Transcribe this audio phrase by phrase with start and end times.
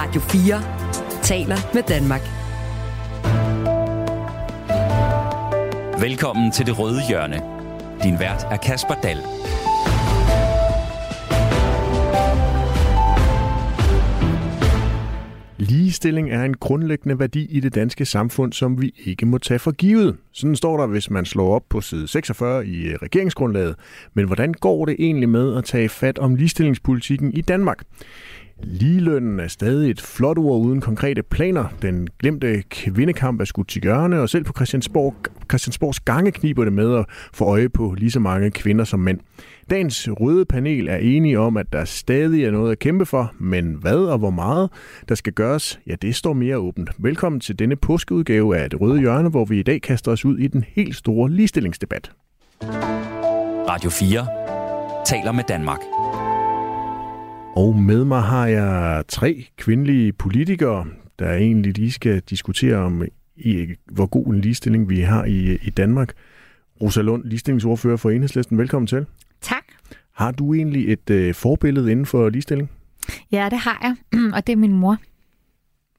[0.00, 2.20] Radio 4 taler med Danmark.
[6.00, 7.42] Velkommen til Det Røde Hjørne.
[8.02, 9.18] Din vært er Kasper Dahl.
[15.58, 19.72] Ligestilling er en grundlæggende værdi i det danske samfund, som vi ikke må tage for
[19.72, 20.16] givet.
[20.32, 23.76] Sådan står der, hvis man slår op på side 46 i øh, regeringsgrundlaget.
[24.14, 27.84] Men hvordan går det egentlig med at tage fat om ligestillingspolitikken i Danmark?
[28.62, 31.64] Ligelønnen er stadig et flot ord uden konkrete planer.
[31.82, 35.14] Den glemte kvindekamp er skudt til hjørne, og selv på Christiansborg,
[35.50, 37.04] Christiansborgs gange kniber det med at
[37.34, 39.20] få øje på lige så mange kvinder som mænd.
[39.70, 43.74] Dagens røde panel er enige om, at der stadig er noget at kæmpe for, men
[43.80, 44.70] hvad og hvor meget
[45.08, 46.90] der skal gøres, ja det står mere åbent.
[46.98, 50.38] Velkommen til denne påskeudgave af Det Røde Hjørne, hvor vi i dag kaster os ud
[50.38, 52.12] i den helt store ligestillingsdebat.
[53.68, 54.26] Radio 4
[55.06, 55.80] taler med Danmark.
[57.56, 60.86] Og med mig har jeg tre kvindelige politikere,
[61.18, 63.02] der egentlig lige skal diskutere om,
[63.36, 66.12] i, hvor god en ligestilling vi har i, i Danmark.
[66.80, 68.58] Rosa Lund, ligestillingsordfører for Enhedslisten.
[68.58, 69.06] Velkommen til.
[69.40, 69.64] Tak.
[70.14, 72.70] Har du egentlig et øh, forbillede inden for ligestilling?
[73.32, 74.96] Ja, det har jeg, og det er min mor.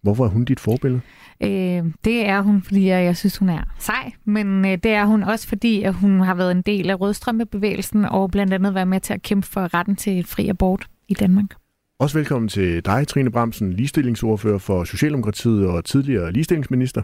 [0.02, 1.02] Hvorfor er hun dit forbillede?
[1.44, 5.06] Øh, det er hun, fordi jeg, jeg synes, hun er sej, men øh, det er
[5.06, 8.88] hun også, fordi at hun har været en del af rødstrømpebevægelsen og blandt andet været
[8.88, 11.56] med til at kæmpe for retten til et fri abort i Danmark.
[12.00, 17.02] Også velkommen til dig, Trine Bramsen, ligestillingsordfører for Socialdemokratiet og tidligere ligestillingsminister.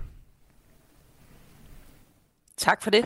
[2.57, 3.05] Tak for det.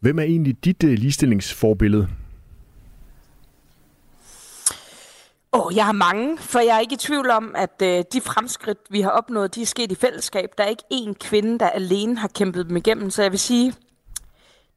[0.00, 2.08] Hvem er egentlig dit uh, ligestillingsforbillede?
[5.52, 8.20] Åh, oh, jeg har mange, for jeg er ikke i tvivl om, at øh, de
[8.20, 10.48] fremskridt, vi har opnået, de er sket i fællesskab.
[10.58, 13.72] Der er ikke én kvinde, der alene har kæmpet dem igennem, så jeg vil sige,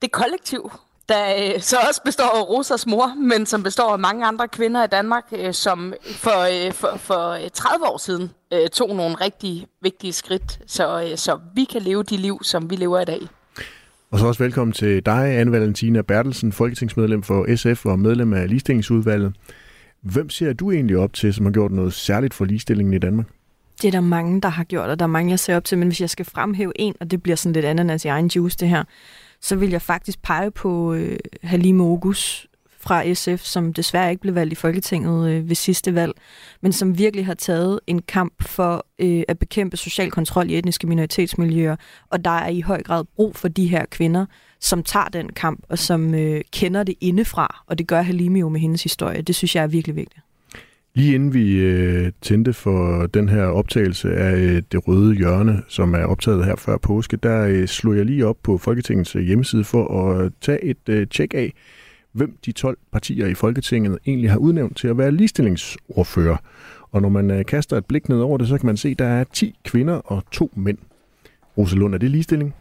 [0.01, 0.71] det er kollektiv,
[1.11, 4.83] der øh, så også består af Rosas mor, men som består af mange andre kvinder
[4.83, 9.67] i Danmark, øh, som for, øh, for, for 30 år siden øh, tog nogle rigtig
[9.81, 13.19] vigtige skridt, så, øh, så vi kan leve de liv, som vi lever i dag.
[14.11, 18.49] Og så også velkommen til dig, anne Valentina Bertelsen, folketingsmedlem for SF og medlem af
[18.49, 19.33] ligestillingsudvalget.
[20.01, 23.25] Hvem ser du egentlig op til, som har gjort noget særligt for ligestillingen i Danmark?
[23.81, 25.77] Det er der mange, der har gjort, og der er mange, jeg ser op til.
[25.77, 28.57] Men hvis jeg skal fremhæve en, og det bliver sådan lidt ananas i egen juice
[28.57, 28.83] det her,
[29.41, 32.47] så vil jeg faktisk pege på øh, Halime Ogus
[32.81, 36.13] fra SF, som desværre ikke blev valgt i Folketinget øh, ved sidste valg,
[36.61, 40.87] men som virkelig har taget en kamp for øh, at bekæmpe social kontrol i etniske
[40.87, 41.75] minoritetsmiljøer,
[42.09, 44.25] og der er i høj grad brug for de her kvinder,
[44.59, 48.49] som tager den kamp, og som øh, kender det indefra, og det gør Halime jo
[48.49, 49.21] med hendes historie.
[49.21, 50.21] Det synes jeg er virkelig vigtigt.
[50.93, 55.93] Lige inden vi øh, tændte for den her optagelse af øh, Det Røde Hjørne, som
[55.93, 59.63] er optaget her før påske, der øh, slog jeg lige op på Folketingets øh, hjemmeside
[59.63, 61.53] for at tage et øh, tjek af,
[62.11, 66.37] hvem de 12 partier i Folketinget egentlig har udnævnt til at være ligestillingsordfører.
[66.91, 68.99] Og når man øh, kaster et blik ned over det, så kan man se, at
[68.99, 70.77] der er 10 kvinder og to mænd.
[71.57, 72.55] Rosalund, er det ligestilling?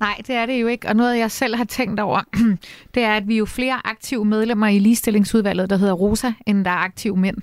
[0.00, 0.88] Nej, det er det jo ikke.
[0.88, 2.20] Og noget, jeg selv har tænkt over,
[2.94, 6.64] det er, at vi er jo flere aktive medlemmer i ligestillingsudvalget, der hedder Rosa, end
[6.64, 7.36] der er aktive mænd.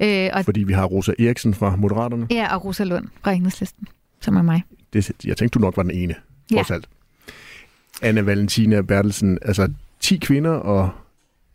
[0.00, 2.26] Øh, og Fordi vi har Rosa Eriksen fra Moderaterne.
[2.30, 3.88] Ja, og Rosa Lund fra Enhedslisten,
[4.20, 4.62] som er mig.
[4.92, 6.14] Det, jeg tænkte, du nok var den ene,
[6.52, 6.74] trods ja.
[6.74, 6.88] alt.
[8.02, 9.68] Anne Valentina Bertelsen, altså
[10.00, 10.90] 10 kvinder og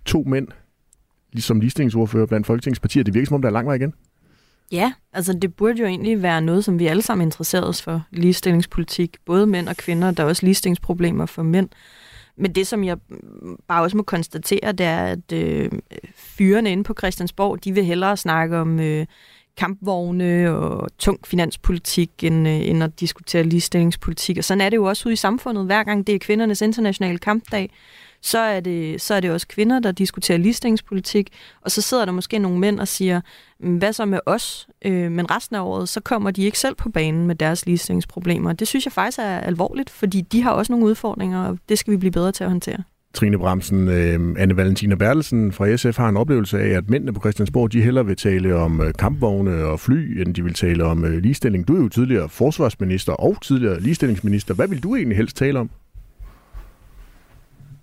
[0.05, 0.47] to mænd,
[1.31, 3.03] ligesom ligestillingsordfører blandt folketingspartier.
[3.03, 3.93] Det virker som om, der er lang vej igen.
[4.71, 8.03] Ja, altså det burde jo egentlig være noget, som vi alle sammen interesserer os for,
[8.11, 9.17] ligestillingspolitik.
[9.25, 11.69] Både mænd og kvinder, der er også ligestillingsproblemer for mænd.
[12.37, 12.97] Men det, som jeg
[13.67, 15.71] bare også må konstatere, det er, at øh,
[16.15, 19.05] fyrene inde på Christiansborg, de vil hellere snakke om øh,
[19.57, 24.37] kampvogne og tung finanspolitik, end, øh, end at diskutere ligestillingspolitik.
[24.37, 25.65] Og sådan er det jo også ude i samfundet.
[25.65, 27.69] Hver gang det er kvindernes internationale kampdag,
[28.21, 31.29] så er det, så er det også kvinder, der diskuterer ligestillingspolitik,
[31.61, 33.21] og så sidder der måske nogle mænd og siger,
[33.59, 34.67] mm, hvad så med os?
[34.85, 38.53] Øh, men resten af året, så kommer de ikke selv på banen med deres ligestillingsproblemer.
[38.53, 41.91] Det synes jeg faktisk er alvorligt, fordi de har også nogle udfordringer, og det skal
[41.91, 42.83] vi blive bedre til at håndtere.
[43.13, 47.19] Trine Bramsen, øh, Anne Valentina Bertelsen fra SF har en oplevelse af, at mændene på
[47.19, 51.05] Christiansborg, de hellere vil tale om øh, kampvogne og fly, end de vil tale om
[51.05, 51.67] øh, ligestilling.
[51.67, 54.53] Du er jo tidligere forsvarsminister og tidligere ligestillingsminister.
[54.53, 55.69] Hvad vil du egentlig helst tale om?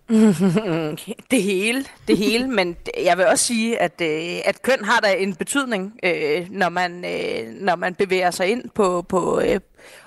[1.30, 5.14] det hele, det hele, men jeg vil også sige, at, øh, at køn har da
[5.14, 9.60] en betydning, øh, når, man, øh, når man bevæger sig ind på, på øh,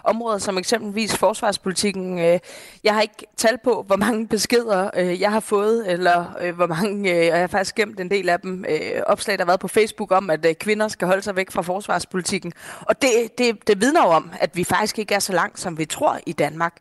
[0.04, 2.20] områder som eksempelvis forsvarspolitikken.
[2.20, 2.40] Øh,
[2.84, 6.68] jeg har ikke tal på, hvor mange beskeder øh, jeg har fået, eller øh, hvor
[6.68, 9.50] mange, øh, og jeg har faktisk gemt en del af dem, øh, opslag, der har
[9.50, 12.54] været på Facebook om, at øh, kvinder skal holde sig væk fra forsvarspolitikken.
[12.82, 15.78] Og det, det, det vidner jo om, at vi faktisk ikke er så langt, som
[15.78, 16.76] vi tror i Danmark.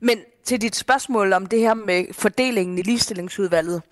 [0.00, 3.82] Men til dit spørgsmål om det her med fordelingen i ligestillingsudvalget.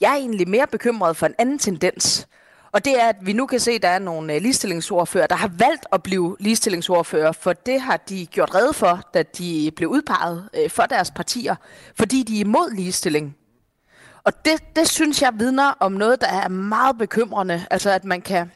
[0.00, 2.28] Jeg er egentlig mere bekymret for en anden tendens.
[2.72, 5.36] Og det er, at vi nu kan se, at der er nogle øh, ligestillingsordfører, der
[5.36, 9.88] har valgt at blive ligestillingsordfører, for det har de gjort rede for, da de blev
[9.88, 11.54] udpeget øh, for deres partier,
[11.98, 13.36] fordi de er imod ligestilling.
[14.24, 17.66] Og det, det synes jeg vidner om noget, der er meget bekymrende.
[17.70, 18.50] Altså at man kan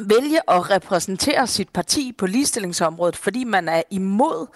[0.00, 4.46] vælge at repræsentere sit parti på ligestillingsområdet, fordi man er imod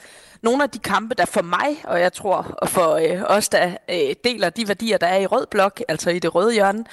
[0.42, 4.14] nogle af de kampe, der for mig, og jeg tror for øh, os, der øh,
[4.24, 6.84] deler de værdier, der er i rød blok, altså i det røde hjørne,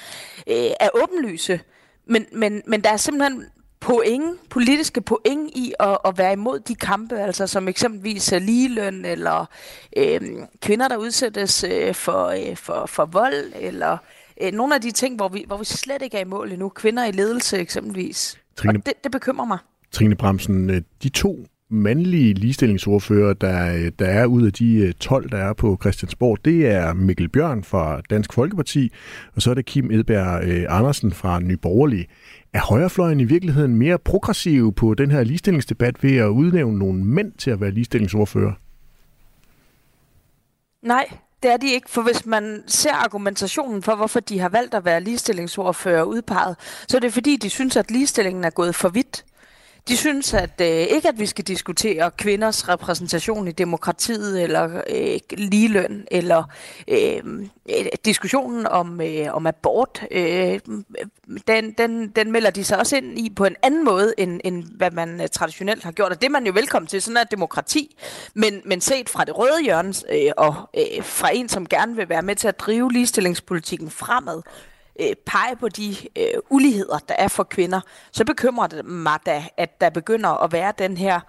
[0.46, 1.60] øh, er åbenlyse.
[2.06, 3.44] Men, men, men der er simpelthen
[3.80, 9.04] point, politiske point i at, at være imod de kampe, altså som eksempelvis øh, ligeløn,
[9.04, 9.46] eller
[9.96, 10.20] øh,
[10.62, 13.98] kvinder, der udsættes øh, for, øh, for, for vold, eller øh,
[14.52, 16.68] nogle af de ting, hvor vi, hvor vi slet ikke er i mål endnu.
[16.68, 18.38] Kvinder i ledelse eksempelvis.
[18.56, 19.58] Trine, og det, det bekymrer mig.
[19.92, 25.30] Trine Bremsen, øh, de to mandlige ligestillingsordfører, der, der er ud af de 12, øh,
[25.30, 28.92] der er på Christiansborg, det er Mikkel Bjørn fra Dansk Folkeparti,
[29.34, 32.06] og så er det Kim Edberg øh, Andersen fra Nye Borgerlige.
[32.52, 37.32] Er højrefløjen i virkeligheden mere progressiv på den her ligestillingsdebat ved at udnævne nogle mænd
[37.32, 38.52] til at være ligestillingsordfører?
[40.82, 41.06] Nej,
[41.42, 44.84] det er de ikke, for hvis man ser argumentationen for, hvorfor de har valgt at
[44.84, 46.56] være ligestillingsordfører udpeget,
[46.88, 49.24] så er det fordi, de synes, at ligestillingen er gået for vidt.
[49.88, 55.18] De synes at øh, ikke, at vi skal diskutere kvinders repræsentation i demokratiet, eller øh,
[55.38, 56.44] ligeløn, eller
[56.88, 57.22] øh,
[57.70, 60.04] øh, diskussionen om, øh, om abort.
[60.10, 60.60] Øh,
[61.46, 64.64] den, den, den melder de sig også ind i på en anden måde, end, end
[64.76, 66.12] hvad man øh, traditionelt har gjort.
[66.12, 67.96] Og det er man jo velkommen til, sådan er demokrati.
[68.34, 72.08] Men, men set fra det røde hjørne, øh, og øh, fra en, som gerne vil
[72.08, 74.42] være med til at drive ligestillingspolitikken fremad,
[75.00, 77.80] øh, pege på de øh, uligheder, der er for kvinder,
[78.12, 81.20] så bekymrer det mig da, at der begynder at være den her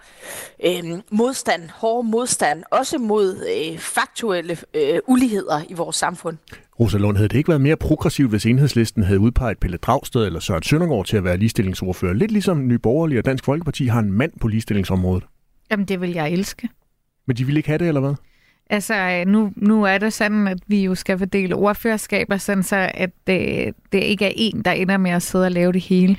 [0.64, 6.36] øh, modstand, hård modstand, også mod øh, faktuelle øh, uligheder i vores samfund.
[6.80, 10.40] Rosa Lund, havde det ikke været mere progressivt, hvis enhedslisten havde udpeget Pelle Dragsted eller
[10.40, 12.12] Søren Søndergaard til at være ligestillingsordfører?
[12.12, 15.24] Lidt ligesom Nye Borgerlige og Dansk Folkeparti har en mand på ligestillingsområdet.
[15.70, 16.68] Jamen, det vil jeg elske.
[17.26, 18.14] Men de vil ikke have det, eller hvad?
[18.70, 23.10] Altså, nu, nu er det sådan, at vi jo skal fordele ordførerskaber, sådan så at
[23.26, 26.16] det, det ikke er en, der ender med at sidde og lave det hele.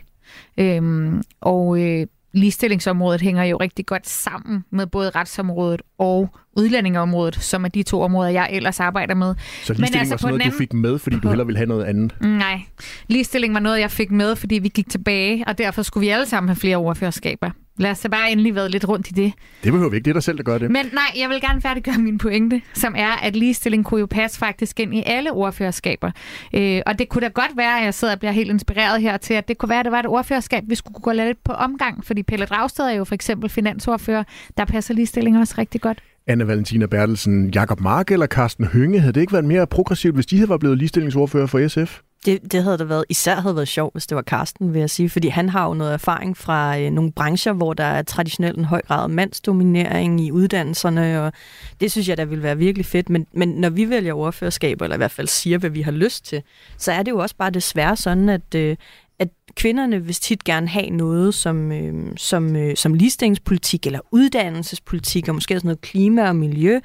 [0.58, 7.64] Øhm, og øh, ligestillingsområdet hænger jo rigtig godt sammen med både retsområdet og udlændingeområdet, som
[7.64, 9.36] er de to områder, jeg ellers arbejder med.
[9.64, 10.52] Så ligestilling Men altså, var sådan noget, anden...
[10.52, 12.16] du fik med, fordi du hellere ville have noget andet?
[12.22, 12.62] Nej,
[13.08, 16.26] ligestilling var noget, jeg fik med, fordi vi gik tilbage, og derfor skulle vi alle
[16.26, 17.50] sammen have flere ordførerskaber.
[17.82, 19.34] Lad os da bare endelig være lidt rundt i det.
[19.64, 20.06] Det behøver vi ikke.
[20.06, 20.72] Det er dig selv, der gør det.
[20.72, 24.40] Men nej, jeg vil gerne færdiggøre min pointe, som er, at ligestilling kunne jo passe
[24.40, 26.12] faktisk ind i alle ordførerskaber.
[26.54, 29.18] Øh, og det kunne da godt være, at jeg sidder og bliver helt inspireret her
[29.18, 31.52] til, at det kunne være, at det var et ordførerskab, vi skulle gå lidt på
[31.52, 32.06] omgang.
[32.06, 34.24] Fordi Pelle Dragsted er jo for eksempel finansordfører.
[34.58, 36.00] Der passer ligestilling også rigtig godt.
[36.32, 40.26] Anna Valentina Bertelsen, Jakob Mark eller Carsten Hønge, havde det ikke været mere progressivt, hvis
[40.26, 42.00] de havde været blevet ligestillingsordfører for SF?
[42.26, 44.90] Det, det havde da været, især havde været sjovt, hvis det var Karsten, vil jeg
[44.90, 48.58] sige, fordi han har jo noget erfaring fra øh, nogle brancher, hvor der er traditionelt
[48.58, 51.34] en høj grad af mandsdominering i uddannelserne, og
[51.80, 53.10] det synes jeg, der ville være virkelig fedt.
[53.10, 56.26] Men, men når vi vælger ordførerskaber, eller i hvert fald siger, hvad vi har lyst
[56.26, 56.42] til,
[56.78, 58.76] så er det jo også bare desværre sådan, at, øh,
[59.22, 65.28] at kvinderne vil tit gerne have noget som, øh, som, øh, som ligestillingspolitik eller uddannelsespolitik,
[65.28, 66.80] og måske sådan noget klima og miljø.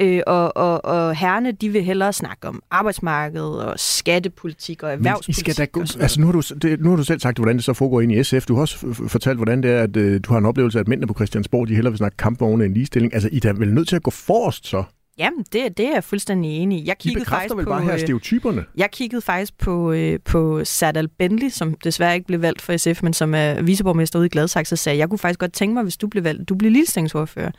[0.00, 5.46] Øh, og, og, og herrene, de vil hellere snakke om arbejdsmarkedet og skattepolitik og erhvervspolitik.
[5.46, 7.38] Men I skal da gå, altså nu, har du, det, nu har du selv sagt,
[7.38, 8.46] hvordan det så foregår ind i SF.
[8.46, 10.88] Du har også fortalt, hvordan det er, at øh, du har en oplevelse af, at
[10.88, 13.14] mændene på Christiansborg, de hellere vil snakke kampvogne end ligestilling.
[13.14, 14.84] Altså, I er vel nødt til at gå forrest så?
[15.18, 16.86] Jamen, det, det er jeg fuldstændig enig i.
[16.86, 18.64] Jeg kiggede De faktisk vel på, bare her øh, stereotyperne?
[18.76, 23.02] Jeg kiggede faktisk på, øh, på Sadal Bentley, som desværre ikke blev valgt for SF,
[23.02, 25.82] men som er viceborgmester ude i Gladsaxe, og sagde, jeg kunne faktisk godt tænke mig,
[25.82, 27.50] hvis du blev valgt, du blev ligestillingsordfører.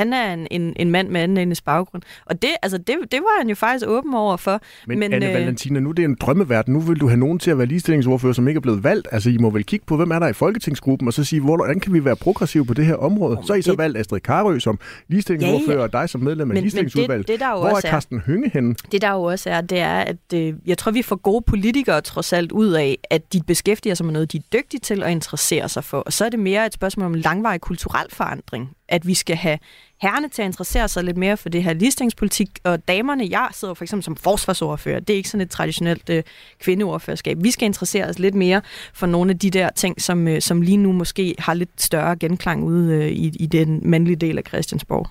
[0.00, 2.02] Han er en, en, en mand med anden endes baggrund.
[2.26, 4.60] Og det, altså, det, det var han jo faktisk åben over for.
[4.86, 6.74] Men, men Anne øh, Valentina, nu er det en drømmeverden.
[6.74, 9.08] Nu vil du have nogen til at være ligestillingsordfører, som ikke er blevet valgt.
[9.12, 11.80] Altså, I må vel kigge på, hvem er der i Folketingsgruppen, og så sige, hvordan
[11.80, 13.38] kan vi være progressive på det her område?
[13.44, 14.78] Så er I så valgt Astrid Karø som
[15.08, 15.86] ligestillingsordfører, ja, ja.
[15.86, 17.28] og dig som medlem af men, ligestillingsudvalget.
[17.28, 18.74] Det, det, der Hvor er Carsten er, Hynge henne?
[18.92, 22.00] Det der jo også er, det er, at øh, jeg tror, vi får gode politikere
[22.00, 25.10] trods alt ud af, at de beskæftiger sig med noget, de er dygtige til at
[25.10, 25.98] interessere sig for.
[25.98, 28.70] Og så er det mere et spørgsmål om langvarig kulturel forandring.
[28.88, 29.58] At vi skal have
[30.02, 33.74] herrene til at interessere sig lidt mere for det her ligestillingspolitik, og damerne, jeg sidder
[33.74, 36.22] for eksempel som forsvarsordfører, det er ikke sådan et traditionelt øh,
[36.58, 37.36] kvindeordførerskab.
[37.40, 38.62] Vi skal interessere os lidt mere
[38.94, 42.16] for nogle af de der ting, som, øh, som lige nu måske har lidt større
[42.16, 45.06] genklang ude øh, i, i den mandlige del af Christiansborg.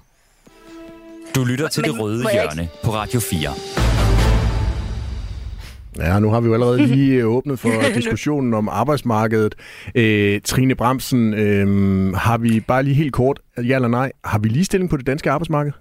[1.35, 3.78] Du lytter til Men, Det Røde Hjørne på Radio 4.
[5.99, 9.55] Ja, nu har vi jo allerede lige øh, åbnet for diskussionen om arbejdsmarkedet.
[9.95, 14.47] Øh, Trine Bremsen, øh, har vi bare lige helt kort, ja eller nej, har vi
[14.47, 15.71] ligestilling på det danske arbejdsmarked?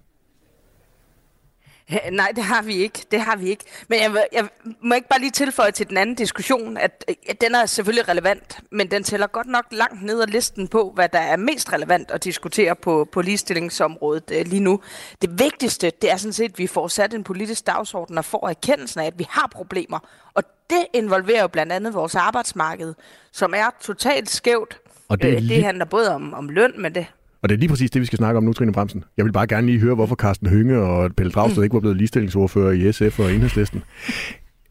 [2.13, 3.07] Nej, det har vi ikke.
[3.11, 3.65] Det har vi ikke.
[3.89, 4.49] Men jeg, jeg
[4.83, 8.61] må ikke bare lige tilføje til den anden diskussion, at, at den er selvfølgelig relevant,
[8.71, 12.11] men den tæller godt nok langt ned ad listen på, hvad der er mest relevant
[12.11, 14.81] at diskutere på, på ligestillingsområdet uh, lige nu.
[15.23, 18.49] Det vigtigste, det er sådan set, at vi får sat en politisk dagsorden og får
[18.49, 19.99] erkendelsen af, at vi har problemer.
[20.35, 22.95] Og det involverer jo blandt andet vores arbejdsmarked,
[23.33, 24.81] som er totalt skævt.
[25.09, 27.07] Og det, øh, det handler både om, om løn, men det
[27.43, 29.05] og det er lige præcis det, vi skal snakke om nu, Trine Bremsen.
[29.17, 31.65] Jeg vil bare gerne lige høre, hvorfor Carsten Hønge og Pelle Dragsted mm.
[31.65, 33.83] ikke var blevet ligestillingsordfører i SF og Enhedslisten.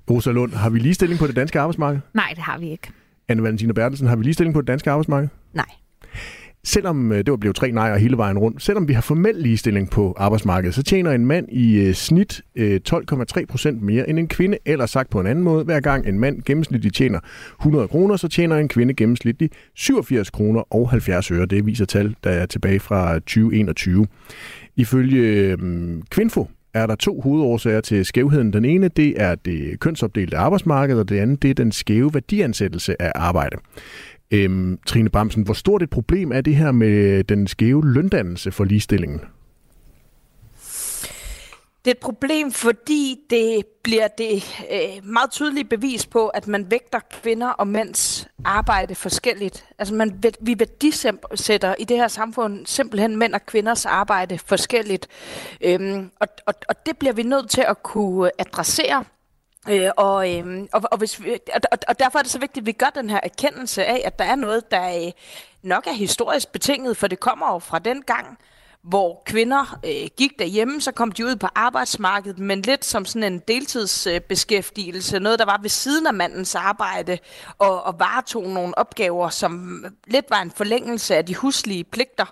[0.09, 1.99] Rosa Lund, har vi ligestilling på det danske arbejdsmarked?
[2.13, 2.89] Nej, det har vi ikke.
[3.27, 5.29] Anne Valentina Bertelsen, har vi ligestilling på det danske arbejdsmarked?
[5.53, 5.65] Nej
[6.67, 9.89] selvom øh, det var blevet tre nejer hele vejen rundt, selvom vi har formel ligestilling
[9.89, 14.27] på arbejdsmarkedet, så tjener en mand i øh, snit øh, 12,3 procent mere end en
[14.27, 14.57] kvinde.
[14.65, 17.19] Eller sagt på en anden måde, hver gang en mand gennemsnitligt tjener
[17.59, 21.45] 100 kroner, så tjener en kvinde gennemsnitligt 87 kroner og 70 øre.
[21.45, 24.07] Det viser tal, der er tilbage fra 2021.
[24.75, 25.57] Ifølge øh,
[26.09, 28.53] Kvinfo er der to hovedårsager til skævheden.
[28.53, 33.01] Den ene, det er det kønsopdelte arbejdsmarked, og det andet, det er den skæve værdiansættelse
[33.01, 33.57] af arbejde.
[34.31, 38.63] Øhm, Trine Bamsen, hvor stort et problem er det her med den skæve løndannelse for
[38.63, 39.21] ligestillingen?
[41.85, 46.71] Det er et problem, fordi det bliver det øh, meget tydelige bevis på, at man
[46.71, 49.65] vægter kvinder og mænds arbejde forskelligt.
[49.79, 55.07] Altså man, vi værdisætter i det her samfund simpelthen mænd og kvinders arbejde forskelligt.
[55.61, 59.03] Øhm, og, og, og det bliver vi nødt til at kunne adressere
[59.69, 62.65] Øh, og, øh, og, og, hvis vi, og, og derfor er det så vigtigt, at
[62.65, 65.11] vi gør den her erkendelse af, at der er noget, der øh,
[65.63, 68.37] nok er historisk betinget, for det kommer jo fra den gang,
[68.83, 73.33] hvor kvinder øh, gik derhjemme, så kom de ud på arbejdsmarkedet, men lidt som sådan
[73.33, 77.17] en deltidsbeskæftigelse, øh, noget der var ved siden af mandens arbejde,
[77.57, 82.25] og, og varetog nogle opgaver, som lidt var en forlængelse af de huslige pligter.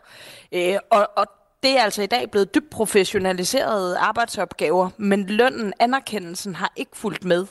[0.51, 1.27] Øh, og, og
[1.65, 7.25] det er altså i dag blevet dybt professionaliserede arbejdsopgaver, men lønnen, anerkendelsen har ikke fulgt
[7.25, 7.45] med.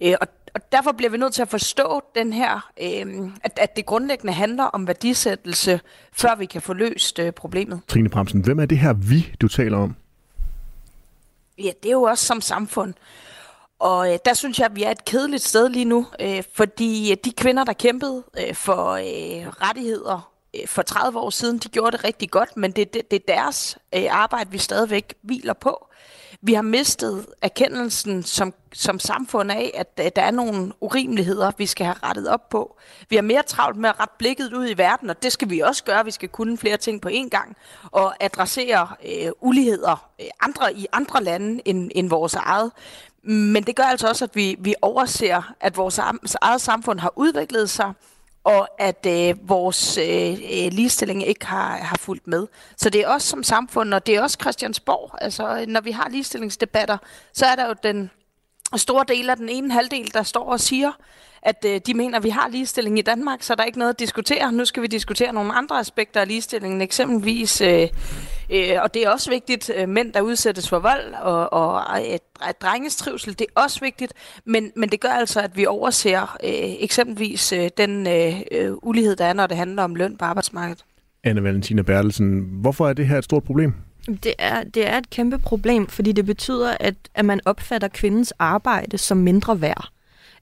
[0.00, 3.76] Øh, og, og derfor bliver vi nødt til at forstå den her, øh, at, at
[3.76, 5.80] det grundlæggende handler om værdisættelse,
[6.12, 7.80] før vi kan få løst øh, problemet.
[7.88, 9.96] Trine Bremsen, hvem er det her vi, du taler om?
[11.58, 12.94] Ja, det er jo også som samfund.
[13.78, 17.14] Og øh, der synes jeg, at vi er et kedeligt sted lige nu, øh, fordi
[17.24, 21.68] de kvinder, der kæmpede øh, for øh, rettigheder Øh, Øh, for 30 år siden, de
[21.68, 25.54] gjorde det rigtig godt, men det, det, det er deres øh, arbejde, vi stadigvæk hviler
[25.54, 25.88] på.
[26.46, 31.66] Vi har mistet erkendelsen som, som samfund af, at, at der er nogle urimeligheder, vi
[31.66, 32.76] skal have rettet op på.
[33.08, 35.60] Vi har mere travlt med at rette blikket ud i verden, og det skal vi
[35.60, 36.04] også gøre.
[36.04, 37.56] Vi skal kunne flere ting på én gang
[37.90, 42.72] og adressere øh, uligheder øh, andre i andre lande end, end vores eget.
[43.22, 45.98] Men det gør altså også, at vi, vi overser, at vores
[46.40, 47.92] eget samfund har udviklet sig,
[48.44, 52.46] og at øh, vores øh, øh, ligestilling ikke har, har fulgt med.
[52.76, 55.18] Så det er også som samfund, og det er også Christiansborg.
[55.20, 56.98] Altså, når vi har ligestillingsdebatter,
[57.32, 58.10] så er der jo den
[58.76, 60.92] store del af den ene halvdel, der står og siger,
[61.42, 63.92] at øh, de mener, at vi har ligestilling i Danmark, så der er ikke noget
[63.92, 64.52] at diskutere.
[64.52, 67.88] Nu skal vi diskutere nogle andre aspekter af ligestillingen, eksempelvis, øh,
[68.54, 72.18] øh, og det er også vigtigt, øh, mænd, der udsættes for vold, og, og øh,
[72.62, 74.12] drenges trivsel, det er også vigtigt,
[74.44, 79.16] men, men det gør altså, at vi overser øh, eksempelvis øh, den øh, øh ulighed,
[79.16, 80.84] der er, når det handler om løn på arbejdsmarkedet.
[81.24, 83.74] Anne Valentina Bertelsen, hvorfor er det her et stort problem?
[84.06, 88.32] Det er, det er et kæmpe problem, fordi det betyder, at, at man opfatter kvindens
[88.38, 89.88] arbejde som mindre værd.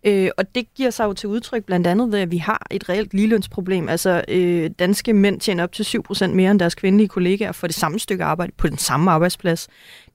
[0.07, 2.89] Øh, og det giver sig jo til udtryk blandt andet ved, at vi har et
[2.89, 3.89] reelt ligelønsproblem.
[3.89, 7.77] Altså, øh, danske mænd tjener op til 7% mere end deres kvindelige kollegaer for det
[7.77, 9.69] samme stykke arbejde på den samme arbejdsplads.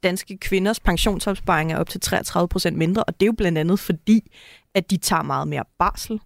[0.03, 4.31] Danske kvinders pensionsopsparing er op til 33% mindre, og det er jo blandt andet fordi,
[4.75, 6.19] at de tager meget mere barsel.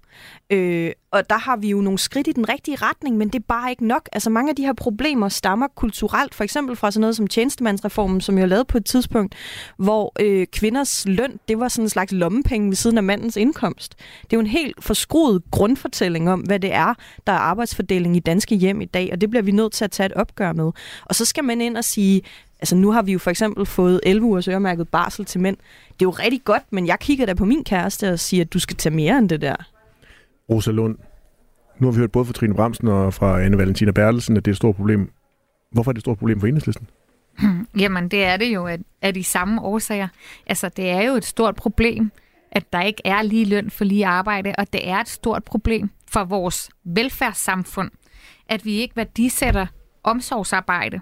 [0.49, 3.43] Øh, og der har vi jo nogle skridt i den rigtige retning, men det er
[3.47, 4.09] bare ikke nok.
[4.11, 8.21] Altså mange af de her problemer stammer kulturelt, for eksempel fra sådan noget som tjenestemandsreformen,
[8.21, 9.35] som jeg lavede på et tidspunkt,
[9.77, 13.95] hvor øh, kvinders løn, det var sådan en slags lommepenge ved siden af mandens indkomst.
[14.21, 16.93] Det er jo en helt forskruet grundfortælling om, hvad det er,
[17.27, 19.91] der er arbejdsfordeling i danske hjem i dag, og det bliver vi nødt til at
[19.91, 20.71] tage et opgør med.
[21.05, 22.21] Og så skal man ind og sige,
[22.61, 25.57] Altså nu har vi jo for eksempel fået 11 ugers øremærket barsel til mænd.
[25.87, 28.53] Det er jo rigtig godt, men jeg kigger da på min kæreste og siger, at
[28.53, 29.55] du skal tage mere end det der.
[30.49, 30.97] Rosa Lund,
[31.79, 34.51] nu har vi hørt både fra Trine Bramsen og fra Anne Valentina Bertelsen, at det
[34.51, 35.11] er et stort problem.
[35.71, 36.87] Hvorfor er det et stort problem for enhedslisten?
[37.81, 40.07] Jamen, det er det jo af, af de samme årsager.
[40.47, 42.11] Altså, det er jo et stort problem,
[42.51, 45.89] at der ikke er lige løn for lige arbejde, og det er et stort problem
[46.11, 47.91] for vores velfærdssamfund,
[48.49, 49.65] at vi ikke værdisætter
[50.03, 50.99] omsorgsarbejde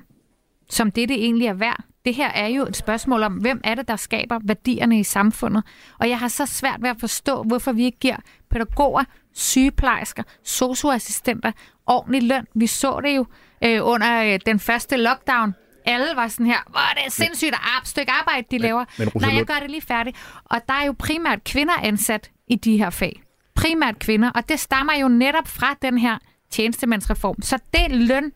[0.69, 1.83] som det, det egentlig er værd.
[2.05, 5.63] Det her er jo et spørgsmål om, hvem er det, der skaber værdierne i samfundet.
[5.99, 8.15] Og jeg har så svært ved at forstå, hvorfor vi ikke giver
[8.49, 11.51] pædagoger, sygeplejersker, socioassistenter
[11.87, 12.45] ordentlig løn.
[12.55, 13.25] Vi så det jo
[13.63, 17.81] øh, under øh, den første lockdown, Alle var sådan her, hvor er det sindssygt ar-
[17.85, 18.85] stykke arbejde, de laver.
[18.97, 20.17] men Rosa Nej, jeg gør det lige færdigt.
[20.45, 23.21] Og der er jo primært kvinder ansat i de her fag.
[23.55, 26.17] Primært kvinder, og det stammer jo netop fra den her
[26.51, 27.41] tjenestemandsreform.
[27.41, 28.31] Så det løn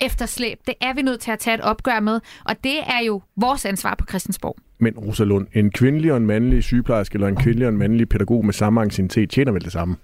[0.00, 3.22] efterslæb, det er vi nødt til at tage et opgør med, og det er jo
[3.36, 4.56] vores ansvar på Christiansborg.
[4.78, 8.44] Men Rosalund, en kvindelig og en mandlig sygeplejerske eller en kvindelig og en mandlig pædagog
[8.44, 9.96] med samme anciennitet tjener vel det samme?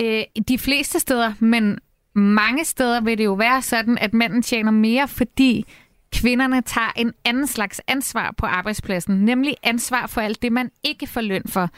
[0.00, 1.78] Øh, de fleste steder, men
[2.14, 5.64] mange steder vil det jo være sådan, at manden tjener mere, fordi
[6.12, 11.06] kvinderne tager en anden slags ansvar på arbejdspladsen, nemlig ansvar for alt det, man ikke
[11.06, 11.70] får løn for.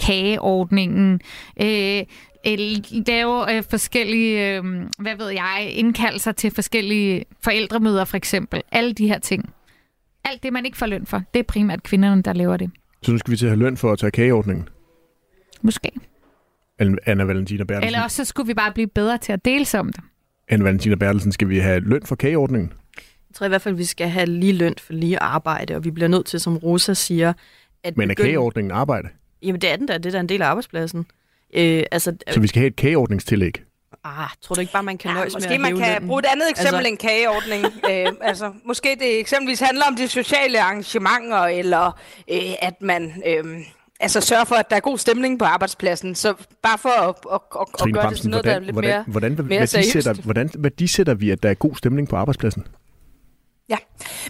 [0.00, 1.20] Kageordningen,
[1.60, 2.04] øh, øh,
[3.06, 4.64] lave øh, forskellige, øh,
[4.98, 8.62] hvad ved jeg, indkaldelser til forskellige forældremøder for eksempel.
[8.72, 9.52] Alle de her ting.
[10.24, 12.70] Alt det, man ikke får løn for, det er primært kvinderne, der laver det.
[13.02, 14.68] Så nu skal vi til at have løn for at tage kageordningen.
[15.62, 15.90] Måske.
[17.06, 17.86] Anna Valentina Bertelsen.
[17.86, 20.00] Eller også så skulle vi bare blive bedre til at dele om det.
[20.48, 22.72] Anna Valentina Bertelsen, skal vi have løn for kageordningen?
[22.96, 25.90] Jeg tror i hvert fald, vi skal have lige løn for lige arbejde, og vi
[25.90, 27.32] bliver nødt til, som Rosa siger,
[27.82, 29.08] at Men er begynde- kageordningen arbejde?
[29.42, 31.06] Jamen det er den der, det er der en del af arbejdspladsen.
[31.54, 33.62] Øh, altså, Så vi skal have et kageordningstillæg?
[34.04, 36.08] ah, tror du ikke bare, man kan Ja, nøjes med måske at man kan lønnen?
[36.08, 37.64] bruge et andet eksempel Altså- end kageordning.
[37.90, 41.86] øh, altså, måske det eksempelvis handler om de sociale arrangementer, eller
[42.30, 43.44] øh, at man øh,
[44.00, 46.14] altså sørger for, at der er god stemning på arbejdspladsen.
[46.14, 48.64] Så bare for at, at, at, at Trine gøre det til noget, der er hvordan,
[48.66, 49.04] lidt hvordan, mere...
[49.06, 50.22] hvordan, mere værdisætter, seriøst.
[50.24, 52.66] hvordan værdisætter vi, at der er god stemning på arbejdspladsen?
[53.68, 53.76] Ja,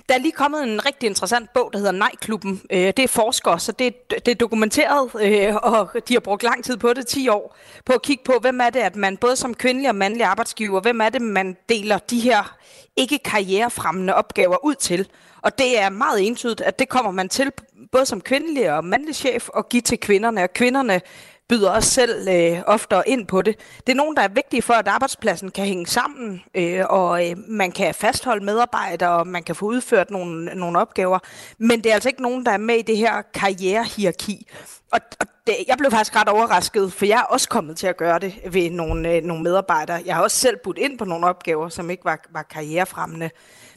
[0.08, 2.62] der er lige kommet en rigtig interessant bog, der hedder Nej-klubben.
[2.72, 6.42] Øh, det er forskere, så det er, det er dokumenteret, øh, og de har brugt
[6.42, 9.16] lang tid på det, 10 år, på at kigge på, hvem er det, at man
[9.16, 12.56] både som kvindelig og mandlig arbejdsgiver, hvem er det, man deler de her
[12.96, 15.08] ikke karrierefremmende opgaver ud til.
[15.42, 17.52] Og det er meget entydigt, at det kommer man til,
[17.92, 21.00] både som kvindelig og mandlig chef, at give til kvinderne, og kvinderne
[21.48, 23.56] byder også selv øh, oftere ind på det.
[23.86, 27.36] Det er nogen, der er vigtige for, at arbejdspladsen kan hænge sammen, øh, og øh,
[27.48, 31.18] man kan fastholde medarbejdere, og man kan få udført nogle, nogle opgaver.
[31.58, 34.46] Men det er altså ikke nogen, der er med i det her karrierehierarki.
[34.92, 37.96] Og, og det, jeg blev faktisk ret overrasket, for jeg er også kommet til at
[37.96, 40.02] gøre det ved nogle, øh, nogle medarbejdere.
[40.06, 43.30] Jeg har også selv budt ind på nogle opgaver, som ikke var, var karrierefremmende.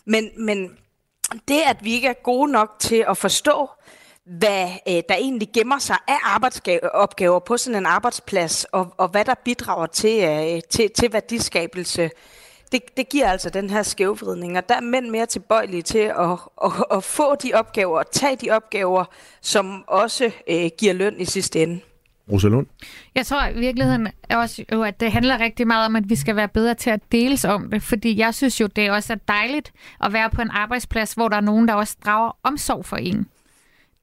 [0.05, 0.77] Men, men
[1.47, 3.69] det, at vi ikke er gode nok til at forstå,
[4.37, 9.25] hvad øh, der egentlig gemmer sig af arbejdsopgaver på sådan en arbejdsplads, og, og hvad
[9.25, 12.09] der bidrager til, øh, til, til værdiskabelse,
[12.71, 16.31] det, det giver altså den her skævvridning, og der er mænd mere tilbøjelige til at,
[16.63, 19.05] at, at få de opgaver, og tage de opgaver,
[19.41, 21.79] som også øh, giver løn i sidste ende.
[22.31, 22.67] Rosalund?
[23.15, 26.35] Jeg tror i virkeligheden også, jo, at det handler rigtig meget om, at vi skal
[26.35, 27.83] være bedre til at deles om det.
[27.83, 29.71] Fordi jeg synes jo, det også er dejligt
[30.03, 33.27] at være på en arbejdsplads, hvor der er nogen, der også drager omsorg for en.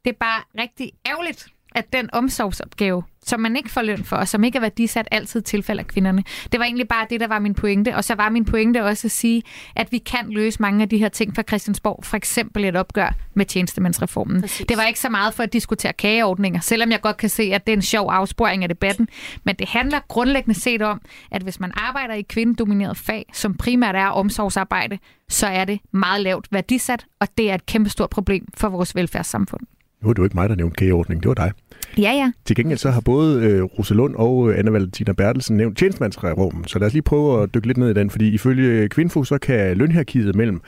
[0.06, 4.28] Det er bare rigtig ærgerligt, at den omsorgsopgave, som man ikke får løn for, og
[4.28, 6.24] som ikke er værdisat, altid tilfælder kvinderne.
[6.52, 7.96] Det var egentlig bare det, der var min pointe.
[7.96, 9.42] Og så var min pointe også at sige,
[9.76, 12.04] at vi kan løse mange af de her ting fra Christiansborg.
[12.04, 14.40] For eksempel et opgør med tjenestemandsreformen.
[14.40, 14.66] Præcis.
[14.68, 17.66] Det var ikke så meget for at diskutere kageordninger, selvom jeg godt kan se, at
[17.66, 19.08] det er en sjov afsporing af debatten.
[19.44, 23.96] Men det handler grundlæggende set om, at hvis man arbejder i kvindedomineret fag, som primært
[23.96, 28.68] er omsorgsarbejde, så er det meget lavt værdisat, og det er et kæmpestort problem for
[28.68, 29.66] vores velfærdssamfund.
[30.02, 31.52] Nu er det jo ikke mig, der nævnte kageordningen, det var dig.
[31.98, 32.32] Ja, ja.
[32.44, 36.78] Til gengæld så har både øh, Rosalund og øh, Anna Valentina Bertelsen nævnt tjenestemandsreformen, så
[36.78, 39.76] lad os lige prøve at dykke lidt ned i den, fordi ifølge Kvinfo, så kan
[39.76, 40.60] lønhierarkiet mellem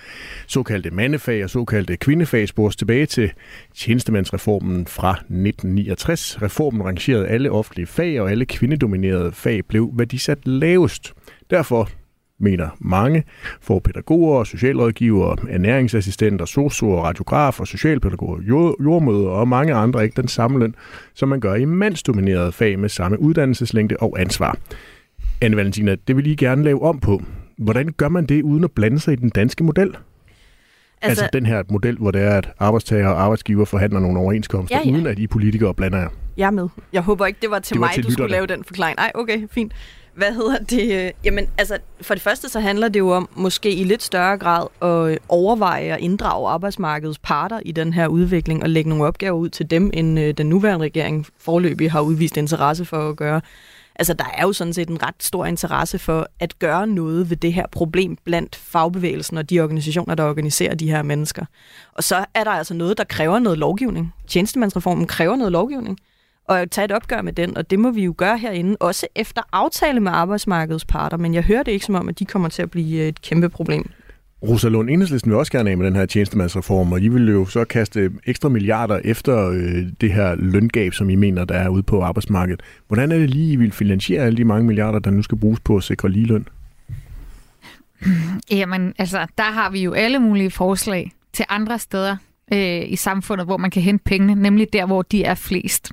[0.46, 3.30] såkaldte mandefag og såkaldte kvindefag spores tilbage til
[3.74, 6.42] tjenestemandsreformen fra 1969.
[6.42, 11.12] Reformen rangerede alle offentlige fag, og alle kvindedominerede fag blev værdisat lavest.
[11.50, 11.88] Derfor
[12.40, 13.24] mener mange,
[13.61, 20.59] får pædagoger, socialrådgivere, ernæringsassistenter, sosuer, radiografer, socialpædagoger, jord- jordmøder og mange andre ikke den samme
[20.59, 20.74] løn,
[21.14, 24.59] som man gør i mandsdominerede fag med samme uddannelseslængde og ansvar.
[25.40, 27.22] Anne Valentina, det vil I gerne lave om på.
[27.59, 29.87] Hvordan gør man det uden at blande sig i den danske model?
[31.03, 34.77] Altså, Altså, den her model, hvor det er, at arbejdstager og arbejdsgiver forhandler nogle overenskomster,
[34.85, 34.94] Ja, ja.
[34.94, 36.09] uden at I politikere blander jer.
[36.37, 36.68] Jeg er med.
[36.92, 38.46] Jeg håber ikke, det var til Det var mig, til du skulle lytterne.
[38.48, 38.96] lave den forklaring.
[38.96, 39.72] Nej, okay, fint.
[40.18, 41.04] Hvad hedder det?
[41.07, 44.38] Øh, jamen, altså, for det første så handler det jo om måske i lidt større
[44.38, 49.38] grad at overveje at inddrage arbejdsmarkedets parter i den her udvikling og lægge nogle opgaver
[49.38, 53.40] ud til dem, end øh, den nuværende regering forløbig har udvist interesse for at gøre.
[53.94, 57.37] Altså, der er jo sådan set en ret stor interesse for at gøre noget ved
[57.37, 61.44] det her problem blandt fagbevægelsen og de organisationer, der organiserer de her mennesker.
[61.92, 64.14] Og så er der altså noget, der kræver noget lovgivning.
[64.28, 65.98] Tjenestemandsreformen kræver noget lovgivning
[66.48, 69.42] og tage et opgør med den, og det må vi jo gøre herinde, også efter
[69.52, 72.62] aftale med arbejdsmarkedets parter, men jeg hører det ikke som om, at de kommer til
[72.62, 73.90] at blive et kæmpe problem.
[74.42, 77.64] Rosalund, Enhedslisten vil også gerne af med den her tjenestemandsreform, og I vil jo så
[77.64, 82.02] kaste ekstra milliarder efter øh, det her løngab, som I mener, der er ude på
[82.02, 82.62] arbejdsmarkedet.
[82.87, 85.61] Hvordan er det lige, I vil finansiere alle de mange milliarder, der nu skal bruges
[85.61, 86.48] på at sikre ligeløn?
[88.50, 92.16] Jamen, altså, der har vi jo alle mulige forslag til andre steder
[92.52, 95.92] øh, i samfundet, hvor man kan hente pengene, nemlig der, hvor de er flest.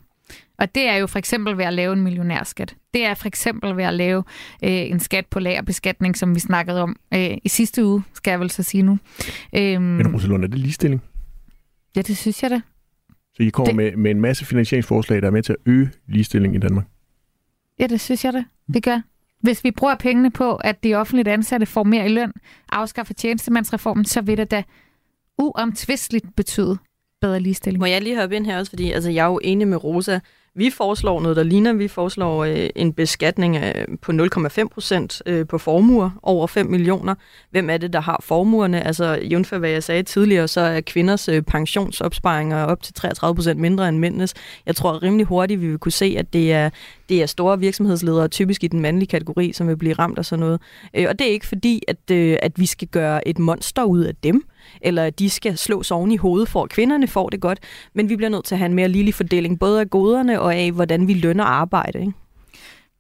[0.58, 2.76] Og det er jo for eksempel ved at lave en millionærskat.
[2.94, 4.24] Det er for eksempel ved at lave
[4.64, 8.40] øh, en skat på lagerbeskatning, som vi snakkede om øh, i sidste uge, skal jeg
[8.40, 8.98] vel så sige nu.
[9.56, 11.02] Øhm, Men Rosalund, er det ligestilling?
[11.96, 12.62] Ja, det synes jeg da.
[13.34, 13.76] Så I kommer det...
[13.76, 16.86] med, med en masse finansieringsforslag, der er med til at øge ligestilling i Danmark?
[17.80, 18.44] Ja, det synes jeg da.
[18.74, 19.02] Det gør.
[19.42, 22.32] Hvis vi bruger pengene på, at de offentlige ansatte får mere i løn,
[22.72, 24.64] afskaffer tjenestemandsreformen, så vil det da
[25.38, 26.78] uomtvisteligt betyde
[27.22, 27.80] bedre ligestilling.
[27.80, 30.20] Må jeg lige hoppe ind her også, fordi altså, jeg er jo enig med Rosa.
[30.58, 31.74] Vi foreslår noget, der ligner.
[31.74, 37.16] Vi foreslår øh, en beskatning af, på 0,5 procent øh, på formuer over 5 millioner.
[37.52, 38.88] Hvem er det, der har formuerne?
[38.88, 43.60] Altså, jævnfør hvad jeg sagde tidligere, så er kvinders øh, pensionsopsparinger op til 33 procent
[43.60, 44.34] mindre end mændenes.
[44.66, 46.70] Jeg tror rimelig hurtigt, vi vil kunne se, at det er,
[47.10, 50.40] det er store virksomhedsledere, typisk i den mandlige kategori, som vil blive ramt af sådan
[50.40, 50.62] noget.
[50.94, 54.02] Øh, og det er ikke fordi, at, øh, at vi skal gøre et monster ud
[54.02, 54.44] af dem
[54.82, 57.60] eller at de skal slås oven i hovedet for, at kvinderne får det godt.
[57.94, 60.56] Men vi bliver nødt til at have en mere ligelig fordeling, både af goderne og
[60.56, 62.00] af, hvordan vi lønner arbejde.
[62.00, 62.14] Ikke?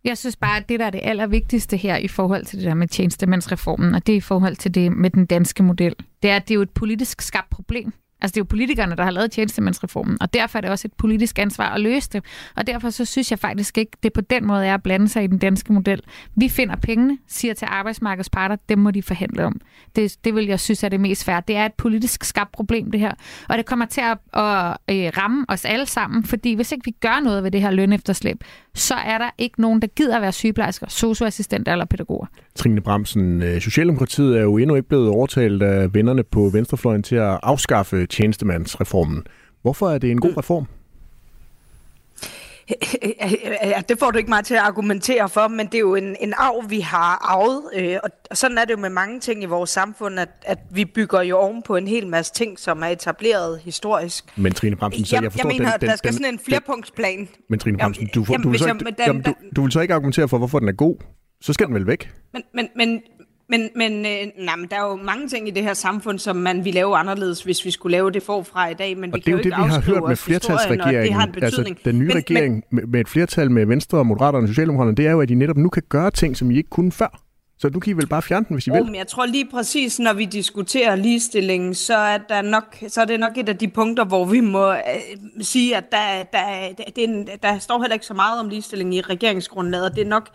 [0.03, 2.73] Jeg synes bare, at det, der er det allervigtigste her i forhold til det der
[2.73, 6.35] med tjenestemandsreformen, og det er i forhold til det med den danske model, det er,
[6.35, 7.93] at det er jo et politisk skabt problem.
[8.21, 10.93] Altså det er jo politikerne, der har lavet tjenestemandsreformen, og derfor er det også et
[10.93, 12.23] politisk ansvar at løse det.
[12.55, 15.23] Og derfor så synes jeg faktisk ikke, det på den måde er at blande sig
[15.23, 16.01] i den danske model.
[16.35, 19.61] Vi finder pengene, siger til arbejdsmarkedets parter, dem må de forhandle om.
[19.95, 21.41] Det, det vil jeg synes er det mest færre.
[21.47, 23.11] Det er et politisk skabt problem, det her.
[23.49, 26.91] Og det kommer til at, at, at ramme os alle sammen, fordi hvis ikke vi
[26.91, 30.31] gør noget ved det her lønefterslæb, så er der ikke nogen, der gider at være
[30.31, 32.25] sygeplejersker, socioassistenter eller pædagoger.
[32.55, 37.15] Trine Bramsen, øh, Socialdemokratiet er jo endnu ikke blevet overtalt af vennerne på venstrefløjen til
[37.15, 39.27] at afskaffe tjenestemandsreformen.
[39.61, 40.37] Hvorfor er det en god mm.
[40.37, 40.67] reform?
[43.63, 46.15] Ja, det får du ikke meget til at argumentere for, men det er jo en,
[46.19, 47.61] en arv, vi har arvet.
[47.75, 50.85] Øh, og sådan er det jo med mange ting i vores samfund, at, at vi
[50.85, 54.25] bygger jo oven på en hel masse ting, som er etableret historisk.
[54.35, 55.49] Men Trine Bremsen, så jeg, jeg forstår...
[55.49, 57.27] Jeg mener, den, den, der skal den, sådan en flerpunktsplan.
[57.49, 59.79] Men Trine Bremsen, du, jamen, du, vil så ikke, den, jamen, du, du vil så
[59.79, 60.95] ikke argumentere for, hvorfor den er god?
[61.41, 62.11] Så skal den vel væk?
[62.33, 63.01] Men, men, men
[63.49, 66.35] men, men, øh, nej, men der er jo mange ting i det her samfund, som
[66.35, 68.97] man ville lave anderledes, hvis vi skulle lave det forfra i dag.
[68.97, 71.43] Men og vi det er jo det, vi har hørt med flertalsregeringen.
[71.43, 74.97] Altså, den nye men, regering men, med et flertal med Venstre og Moderaterne og Socialdemokraterne,
[74.97, 77.21] det er jo, at de netop nu kan gøre ting, som I ikke kunne før.
[77.57, 78.85] Så nu kan I vel bare fjerne den, hvis I oh, vil?
[78.85, 83.05] Men jeg tror lige præcis, når vi diskuterer ligestilling, så er, der nok, så er
[83.05, 84.79] det nok et af de punkter, hvor vi må øh,
[85.41, 89.01] sige, at der, der, der, der, der står heller ikke så meget om ligestilling i
[89.01, 89.95] regeringsgrundlaget.
[89.95, 90.29] Det er nok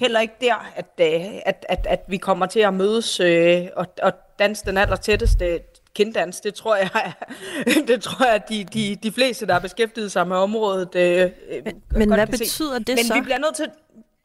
[0.00, 3.86] heller ikke der, at, øh, at, at, at vi kommer til at mødes øh, og,
[4.02, 5.60] og danse den aller tætteste
[5.94, 6.40] kinddans.
[6.40, 7.12] Det tror jeg,
[7.88, 11.30] det tror jeg de, de, de fleste, der har beskæftiget sig med området, øh,
[11.64, 13.14] Men, men hvad betyder det men så?
[13.14, 13.66] Men vi bliver nødt til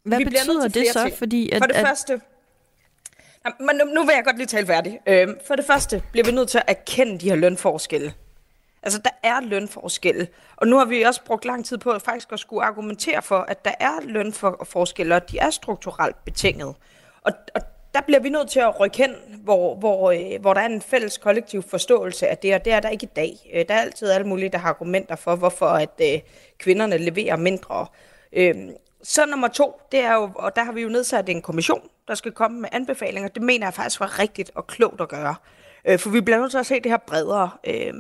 [0.04, 1.04] Hvad vi betyder det så?
[1.04, 1.18] Ting.
[1.18, 1.88] Fordi at, For det at...
[1.88, 2.22] første,
[3.60, 5.00] men nu, nu vil jeg godt lige tale færdig.
[5.08, 8.14] Øh, for det første bliver vi nødt til at erkende de her lønforskelle.
[8.84, 10.28] Altså, der er lønforskelle.
[10.56, 13.40] Og nu har vi også brugt lang tid på at faktisk at skulle argumentere for,
[13.40, 16.76] at der er lønforskelle, og de er strukturelt betinget.
[17.22, 17.62] Og, og
[17.94, 20.82] der bliver vi nødt til at rykke hen, hvor, hvor, øh, hvor der er en
[20.82, 23.52] fælles kollektiv forståelse af det, og det er der ikke i dag.
[23.54, 26.20] Øh, der er altid alle mulige, der har argumenter for, hvorfor at øh,
[26.58, 27.88] kvinderne leverer mindre.
[28.34, 28.56] Øh,
[29.04, 32.16] så nummer to, det er jo, og der har vi jo nedsat en kommission, der
[32.16, 33.30] skal komme med anbefalinger.
[33.30, 35.36] Det mener jeg faktisk var rigtigt og klogt at gøre.
[35.86, 37.50] Øh, for vi bliver nødt til at se det her bredere.
[37.64, 37.94] Øh,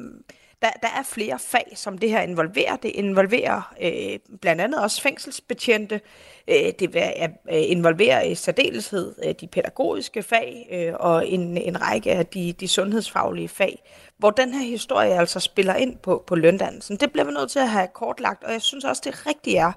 [0.61, 2.75] der, der er flere fag, som det her involverer.
[2.75, 6.01] Det involverer øh, blandt andet også fængselsbetjente.
[6.47, 11.81] Øh, det vil øh, involverer i særdeleshed øh, de pædagogiske fag øh, og en, en
[11.81, 13.83] række af de, de sundhedsfaglige fag,
[14.17, 16.97] hvor den her historie altså spiller ind på, på løndannelsen.
[16.97, 19.71] Det bliver vi nødt til at have kortlagt, og jeg synes også, det rigtige er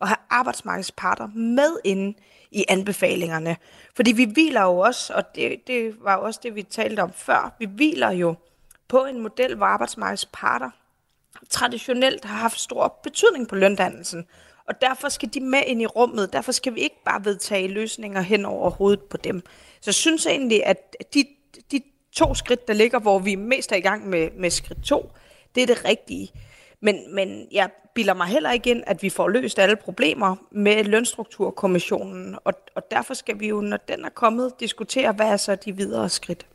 [0.00, 2.18] at have arbejdsmarkedsparter med inde
[2.50, 3.56] i anbefalingerne.
[3.96, 7.12] Fordi vi hviler jo også, og det, det var jo også det, vi talte om
[7.12, 8.34] før, vi hviler jo
[8.88, 10.70] på en model, hvor arbejdsmarkedets parter
[11.50, 14.26] traditionelt har haft stor betydning på løndannelsen.
[14.68, 16.32] Og derfor skal de med ind i rummet.
[16.32, 19.40] Derfor skal vi ikke bare vedtage løsninger hen over hovedet på dem.
[19.80, 21.24] Så jeg synes egentlig, at de,
[21.72, 21.80] de
[22.12, 25.10] to skridt, der ligger, hvor vi mest er i gang med, med skridt to,
[25.54, 26.32] det er det rigtige.
[26.80, 30.84] Men, men jeg bilder mig heller ikke ind, at vi får løst alle problemer med
[30.84, 32.36] lønstrukturkommissionen.
[32.44, 35.76] Og, og derfor skal vi jo, når den er kommet, diskutere, hvad er så de
[35.76, 36.46] videre skridt.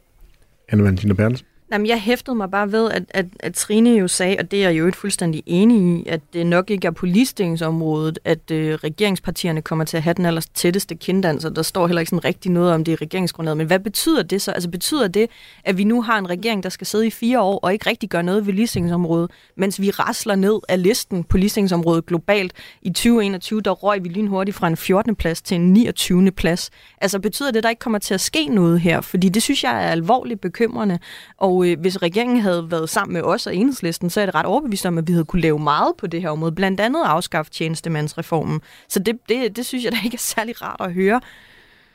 [0.69, 1.47] Anne Valentina Berlsen.
[1.71, 4.69] Jamen, jeg hæftede mig bare ved, at, at, at Trine jo sagde, og det er
[4.69, 8.73] jeg jo ikke fuldstændig enig i, at det nok ikke er på ligestillingsområdet, at øh,
[8.75, 12.25] regeringspartierne kommer til at have den aller tætteste kinddans, og der står heller ikke sådan
[12.25, 13.57] rigtig noget om det i regeringsgrundlaget.
[13.57, 14.51] Men hvad betyder det så?
[14.51, 15.29] Altså betyder det,
[15.63, 18.09] at vi nu har en regering, der skal sidde i fire år og ikke rigtig
[18.09, 23.61] gøre noget ved ligestillingsområdet, mens vi rasler ned af listen på ligestillingsområdet globalt i 2021,
[23.61, 25.15] der røg vi lynhurtigt fra en 14.
[25.15, 26.31] plads til en 29.
[26.31, 26.69] plads.
[27.01, 29.01] Altså betyder det, at der ikke kommer til at ske noget her?
[29.01, 30.99] Fordi det synes jeg er alvorligt bekymrende,
[31.37, 34.45] og øh, hvis regeringen havde været sammen med os og enhedslisten, så er det ret
[34.45, 36.51] overbevist om, at vi havde kunne lave meget på det her område.
[36.51, 38.61] Blandt andet afskaffe tjenestemandsreformen.
[38.89, 41.21] Så det, det, det synes jeg da ikke er særlig rart at høre.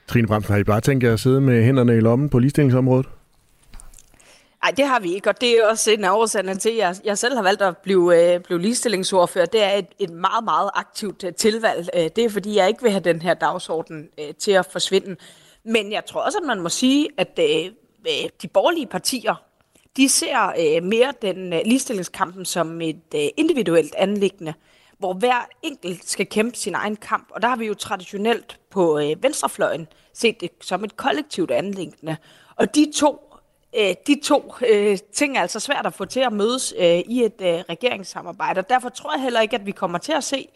[0.08, 3.06] Trine Bramsen, har I bare tænkt jer at sidde med hænderne i lommen på ligestillingsområdet?
[4.62, 6.96] Nej, det har vi ikke, og det er også en af årsagerne til, at jeg,
[7.04, 9.46] jeg selv har valgt at blive, øh, blive ligestillingsordfører.
[9.46, 11.88] Det er et, et meget, meget aktivt øh, tilvalg.
[11.94, 15.16] Øh, det er, fordi jeg ikke vil have den her dagsorden øh, til at forsvinde.
[15.64, 17.64] Men jeg tror også, at man må sige, at øh,
[18.06, 19.42] øh de borgerlige partier
[19.98, 24.54] de ser øh, mere den øh, ligestillingskampen som et øh, individuelt anlæggende,
[24.98, 27.28] hvor hver enkelt skal kæmpe sin egen kamp.
[27.30, 32.16] Og der har vi jo traditionelt på øh, venstrefløjen set det som et kollektivt anlæggende.
[32.56, 33.34] Og de to,
[33.76, 37.24] øh, de to øh, ting er altså svært at få til at mødes øh, i
[37.24, 38.58] et øh, regeringssamarbejde.
[38.58, 40.48] Og derfor tror jeg heller ikke, at vi kommer til at se...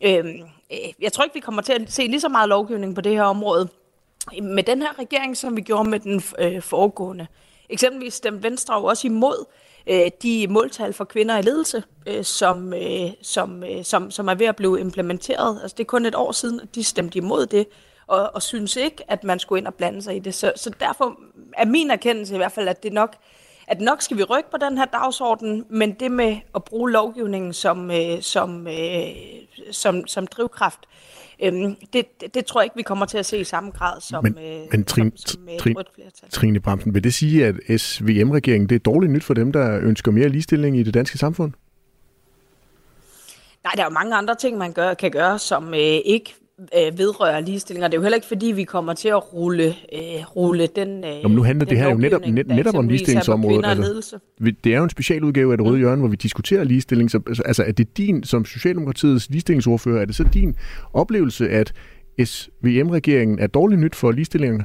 [0.00, 0.24] Øh,
[0.72, 3.12] øh, jeg tror ikke, vi kommer til at se lige så meget lovgivning på det
[3.12, 3.68] her område
[4.42, 7.26] med den her regering, som vi gjorde med den øh, foregående.
[7.70, 9.44] Eksempelvis stemte Venstre jo også imod
[9.86, 14.34] øh, de måltal for kvinder i ledelse, øh, som, øh, som, øh, som, som er
[14.34, 15.58] ved at blive implementeret.
[15.62, 17.66] Altså det er kun et år siden, at de stemte imod det,
[18.06, 20.34] og, og synes ikke, at man skulle ind og blande sig i det.
[20.34, 21.18] Så, så derfor
[21.56, 23.16] er min erkendelse i hvert fald, at det nok
[23.68, 27.52] at nok skal vi rykke på den her dagsorden, men det med at bruge lovgivningen
[27.52, 29.06] som, øh, som, øh,
[29.72, 30.80] som, som drivkraft,
[31.42, 34.00] Øhm, det, det, det tror jeg ikke, vi kommer til at se i samme grad
[34.00, 35.84] som, men, øh, men Trine, som, som øh, Trine,
[36.30, 40.12] Trine Bremsen, vil det sige, at SVM-regeringen det er dårligt nyt for dem, der ønsker
[40.12, 41.52] mere ligestilling i det danske samfund?
[43.64, 46.98] Nej, der er jo mange andre ting, man gør, kan gøre, som øh, ikke øh,
[46.98, 50.36] vedrører ligestilling, og det er jo heller ikke, fordi vi kommer til at rulle, øh,
[50.36, 53.66] rulle den øh, Nå, men nu handler det her jo netop, net, netop om ligestillingsområdet.
[53.66, 54.18] Altså,
[54.64, 57.10] det er jo en specialudgave af det røde hjørne, hvor vi diskuterer ligestilling.
[57.10, 60.56] Så, altså, altså, er det din, som Socialdemokratiets ligestillingsordfører, er det så din
[60.92, 61.72] oplevelse, at
[62.24, 64.62] SVM-regeringen er dårligt nyt for ligestillingen?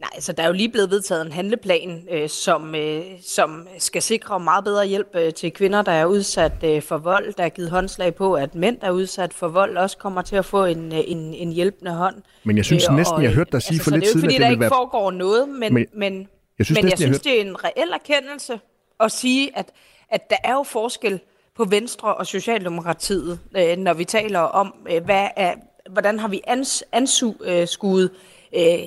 [0.00, 4.02] Nej, altså der er jo lige blevet vedtaget en handleplan, øh, som, øh, som skal
[4.02, 7.34] sikre meget bedre hjælp øh, til kvinder, der er udsat øh, for vold.
[7.34, 10.36] Der er givet håndslag på, at mænd, der er udsat for vold, også kommer til
[10.36, 12.14] at få en, øh, en, en hjælpende hånd.
[12.44, 14.30] Men jeg synes øh, næsten, og, jeg hørte dig sige altså, for lidt siden, at
[14.30, 14.68] det er jo fordi, der ikke være...
[14.68, 17.64] foregår noget, men, men, men jeg synes, men næsten, jeg synes jeg det er en
[17.64, 18.60] reel erkendelse
[19.00, 19.72] at sige, at,
[20.10, 21.20] at der er jo forskel
[21.56, 25.54] på Venstre og Socialdemokratiet, øh, når vi taler om, øh, hvad er,
[25.90, 28.10] hvordan har vi ans, anskuet øh,
[28.52, 28.80] Øh,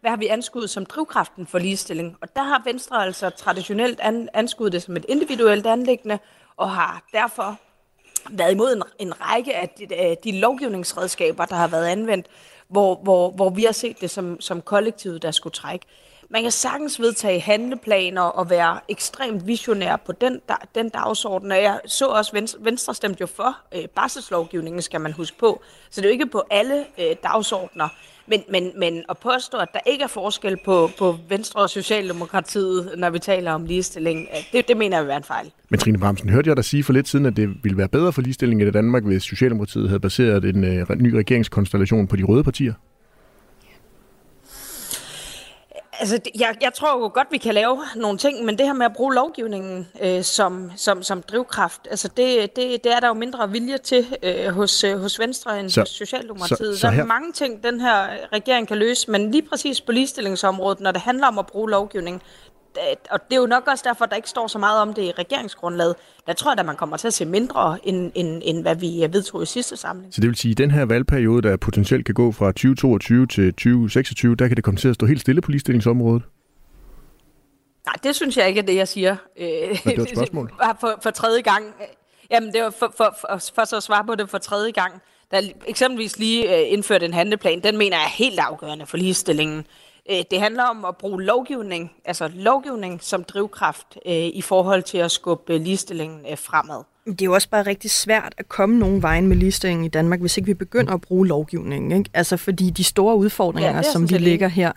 [0.00, 2.16] hvad har vi anskuet som drivkraften for ligestilling?
[2.20, 6.18] Og der har Venstre altså traditionelt an, anskuet det som et individuelt anlæggende,
[6.56, 7.58] og har derfor
[8.30, 12.26] været imod en, en række af de, øh, de lovgivningsredskaber, der har været anvendt,
[12.68, 15.86] hvor, hvor, hvor vi har set det som, som kollektivet, der skulle trække.
[16.28, 20.40] Man kan sagtens vedtage handleplaner og være ekstremt visionær på den,
[20.74, 21.52] den dagsorden.
[21.52, 25.62] Og jeg så også, Venstre, Venstre stemte jo for øh, barselslovgivningen, skal man huske på.
[25.90, 27.88] Så det er jo ikke på alle øh, dagsordner.
[28.26, 32.90] Men, men, men at påstå, at der ikke er forskel på, på Venstre og Socialdemokratiet,
[32.96, 35.50] når vi taler om ligestilling, øh, det, det mener jeg vil være en fejl.
[35.70, 38.12] Men Trine Bramsen, hørte jeg dig sige for lidt siden, at det ville være bedre
[38.12, 42.44] for ligestillingen i Danmark, hvis Socialdemokratiet havde baseret en øh, ny regeringskonstellation på de røde
[42.44, 42.74] partier?
[46.00, 48.86] Altså, jeg, jeg tror jo godt, vi kan lave nogle ting, men det her med
[48.86, 53.14] at bruge lovgivningen øh, som, som, som drivkraft, altså det, det, det er der jo
[53.14, 56.74] mindre vilje til øh, hos, øh, hos Venstre end så, hos Socialdemokratiet.
[56.74, 56.96] Så, så her...
[56.96, 60.92] Der er mange ting, den her regering kan løse, men lige præcis på ligestillingsområdet, når
[60.92, 62.22] det handler om at bruge lovgivning,
[63.10, 65.12] og det er jo nok også derfor, der ikke står så meget om det i
[65.18, 65.94] regeringsgrundlaget.
[66.26, 69.06] Der tror jeg, at man kommer til at se mindre, end, end, end hvad vi
[69.12, 70.14] vedtog i sidste samling.
[70.14, 73.52] Så det vil sige, at den her valgperiode, der potentielt kan gå fra 2022 til
[73.52, 76.22] 2026, der kan det komme til at stå helt stille på ligestillingsområdet?
[77.86, 79.16] Nej, det synes jeg ikke er det, jeg siger.
[79.38, 80.52] det var et spørgsmål.
[80.80, 81.64] for, for tredje gang.
[82.30, 85.02] Jamen, det var for, for, for, for så at svare på det for tredje gang.
[85.30, 89.66] Der eksempelvis lige øh, indført en handleplan, den mener jeg er helt afgørende for ligestillingen.
[90.10, 94.98] Øh, det handler om at bruge lovgivning, altså lovgivning som drivkraft øh, i forhold til
[94.98, 96.82] at skubbe ligestillingen øh, fremad.
[97.06, 100.20] Det er jo også bare rigtig svært at komme nogen vejen med ligestillingen i Danmark,
[100.20, 101.92] hvis ikke vi begynder at bruge lovgivningen.
[101.92, 102.10] Ikke?
[102.14, 104.72] Altså fordi de store udfordringer, ja, som vi ligger her,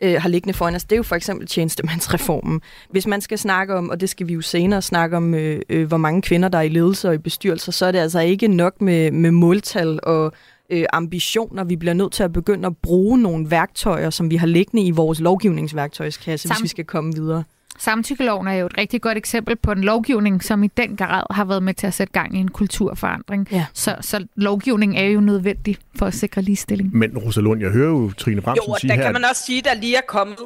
[0.00, 2.60] øh, har liggende foran os, det er jo for eksempel tjenestemandsreformen.
[2.90, 5.86] Hvis man skal snakke om, og det skal vi jo senere snakke om, øh, øh,
[5.88, 8.48] hvor mange kvinder der er i ledelse og i bestyrelser, så er det altså ikke
[8.48, 10.32] nok med, med måltal og
[10.70, 11.64] øh, ambitioner.
[11.64, 14.90] Vi bliver nødt til at begynde at bruge nogle værktøjer, som vi har liggende i
[14.90, 17.44] vores lovgivningsværktøjskasse, Sam- hvis vi skal komme videre.
[17.78, 21.44] Samtykkeloven er jo et rigtig godt eksempel på en lovgivning, som i den grad har
[21.44, 23.48] været med til at sætte gang i en kulturforandring.
[23.52, 23.66] Ja.
[23.74, 26.96] Så, så lovgivning er jo nødvendig for at sikre ligestilling.
[26.96, 28.96] Men Rosalund, jeg hører jo Trine Bramsen sige her...
[28.96, 30.36] Jo, der kan man også sige, der lige er kommet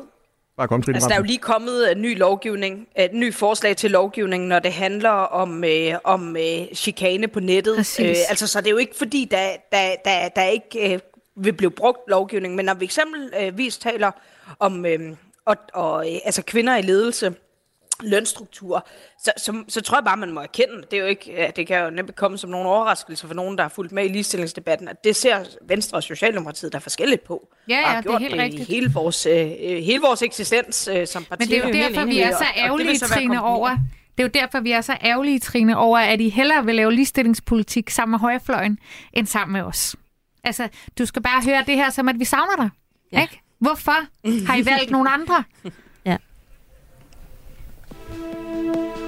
[0.56, 3.76] Bare kom, Trine altså, der er jo lige kommet en ny lovgivning, et ny forslag
[3.76, 8.00] til lovgivning, når det handler om, øh, om øh, chikane på nettet.
[8.00, 11.00] Øh, altså, så det er jo ikke fordi, der, der, der, der ikke øh,
[11.36, 14.10] vil blive brugt lovgivning, men når vi eksempelvis taler
[14.58, 17.34] om øh, og, og, øh, altså kvinder i ledelse,
[18.02, 18.86] lønstruktur,
[19.18, 21.84] så, så, så tror jeg bare, man må erkende, det, er jo ikke, det kan
[21.84, 25.04] jo nemt komme som nogen overraskelse for nogen, der har fulgt med i ligestillingsdebatten, at
[25.04, 27.48] det ser Venstre og Socialdemokratiet der forskelligt på.
[27.68, 28.68] Ja, ja, det er helt det rigtigt.
[28.68, 31.40] Hele vores, øh, hele vores eksistens øh, som parti.
[31.40, 33.68] Men det er jo derfor, vi er så ærgerlige, Trine, over,
[34.18, 36.92] det er jo derfor, vi er så ærgerlige, Trine, over, at I hellere vil lave
[36.92, 38.78] ligestillingspolitik sammen med højrefløjen,
[39.12, 39.96] end sammen med os.
[40.44, 42.70] Altså, du skal bare høre det her som, at vi savner dig.
[43.12, 43.22] Ja.
[43.22, 43.40] Ikke?
[43.58, 43.96] Hvorfor
[44.46, 45.44] har I valgt nogle andre?
[48.12, 49.01] Música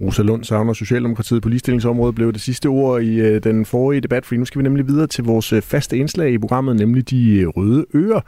[0.00, 4.26] Rosa Lund savner Socialdemokratiet på ligestillingsområdet blev det sidste ord i øh, den forrige debat,
[4.26, 7.38] for nu skal vi nemlig videre til vores øh, faste indslag i programmet, nemlig de
[7.38, 8.20] øh, røde ører.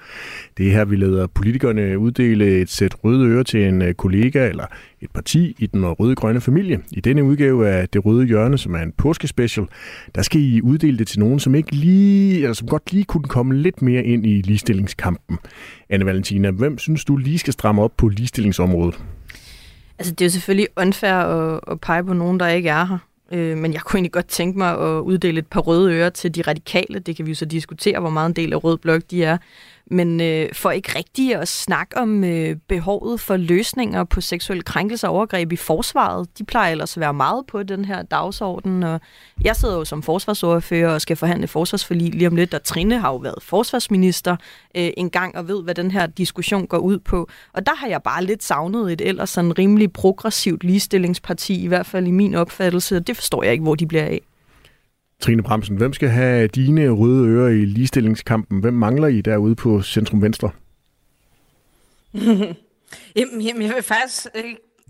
[0.58, 4.48] Det er her, vi lader politikerne uddele et sæt røde ører til en øh, kollega
[4.48, 4.64] eller
[5.00, 6.80] et parti i den røde-grønne familie.
[6.90, 9.66] I denne udgave af Det Røde Hjørne, som er en påskespecial,
[10.14, 13.28] der skal I uddele det til nogen, som ikke lige, eller som godt lige kunne
[13.28, 15.38] komme lidt mere ind i ligestillingskampen.
[15.90, 18.98] Anne Valentina, hvem synes du lige skal stramme op på ligestillingsområdet?
[20.02, 22.98] Altså, det er jo selvfølgelig unfair at, at pege på nogen, der ikke er her.
[23.32, 26.34] Øh, men jeg kunne egentlig godt tænke mig at uddele et par røde ører til
[26.34, 26.98] de radikale.
[26.98, 29.38] Det kan vi jo så diskutere, hvor meget en del af Rød Blok de er.
[29.86, 35.08] Men øh, for ikke rigtigt at snakke om øh, behovet for løsninger på seksuelle krænkelser
[35.08, 36.38] og overgreb i forsvaret.
[36.38, 38.82] De plejer ellers at være meget på den her dagsorden.
[38.82, 39.00] Og
[39.44, 42.54] jeg sidder jo som forsvarsordfører og skal forhandle forsvarsforlig lige om lidt.
[42.54, 44.36] Og Trine har jo været forsvarsminister
[44.76, 47.28] øh, en gang og ved, hvad den her diskussion går ud på.
[47.52, 51.86] Og der har jeg bare lidt savnet et ellers sådan rimelig progressivt ligestillingsparti, i hvert
[51.86, 52.96] fald i min opfattelse.
[52.96, 54.20] Og det forstår jeg ikke, hvor de bliver af.
[55.22, 58.60] Trine Bremsen, hvem skal have dine røde ører i ligestillingskampen?
[58.60, 60.50] Hvem mangler I derude på Centrum Venstre?
[63.16, 64.44] jamen, jamen, jeg vil faktisk øh,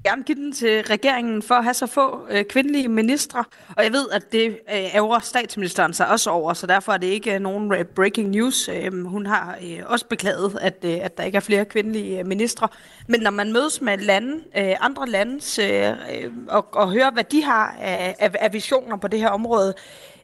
[0.05, 3.45] gerne give den til regeringen for at have så få øh, kvindelige ministre.
[3.77, 7.07] Og jeg ved, at det øh, ærger statsministeren sig også over, så derfor er det
[7.07, 8.69] ikke øh, nogen øh, breaking news.
[8.69, 12.27] Øh, hun har øh, også beklaget, at, øh, at der ikke er flere kvindelige øh,
[12.27, 12.69] ministre.
[13.09, 17.25] Men når man mødes med lande, øh, andre lande øh, øh, og, og hører, hvad
[17.25, 19.75] de har af, af, af visioner på det her område,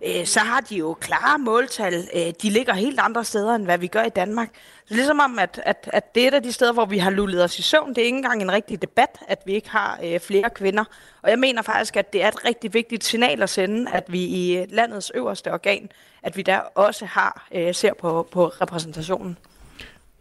[0.07, 1.95] øh, så har de jo klare måltal.
[2.17, 4.49] Øh, de ligger helt andre steder, end hvad vi gør i Danmark.
[4.87, 7.11] Så ligesom om, at, at, at det er et af de steder, hvor vi har
[7.11, 7.89] lullet os i søvn.
[7.89, 10.85] Det er ikke engang en rigtig debat, at vi ikke har øh, flere kvinder.
[11.23, 14.21] Og jeg mener faktisk, at det er et rigtig vigtigt signal at sende, at vi
[14.21, 15.89] i landets øverste organ,
[16.23, 19.37] at vi der også har øh, ser på, på repræsentationen.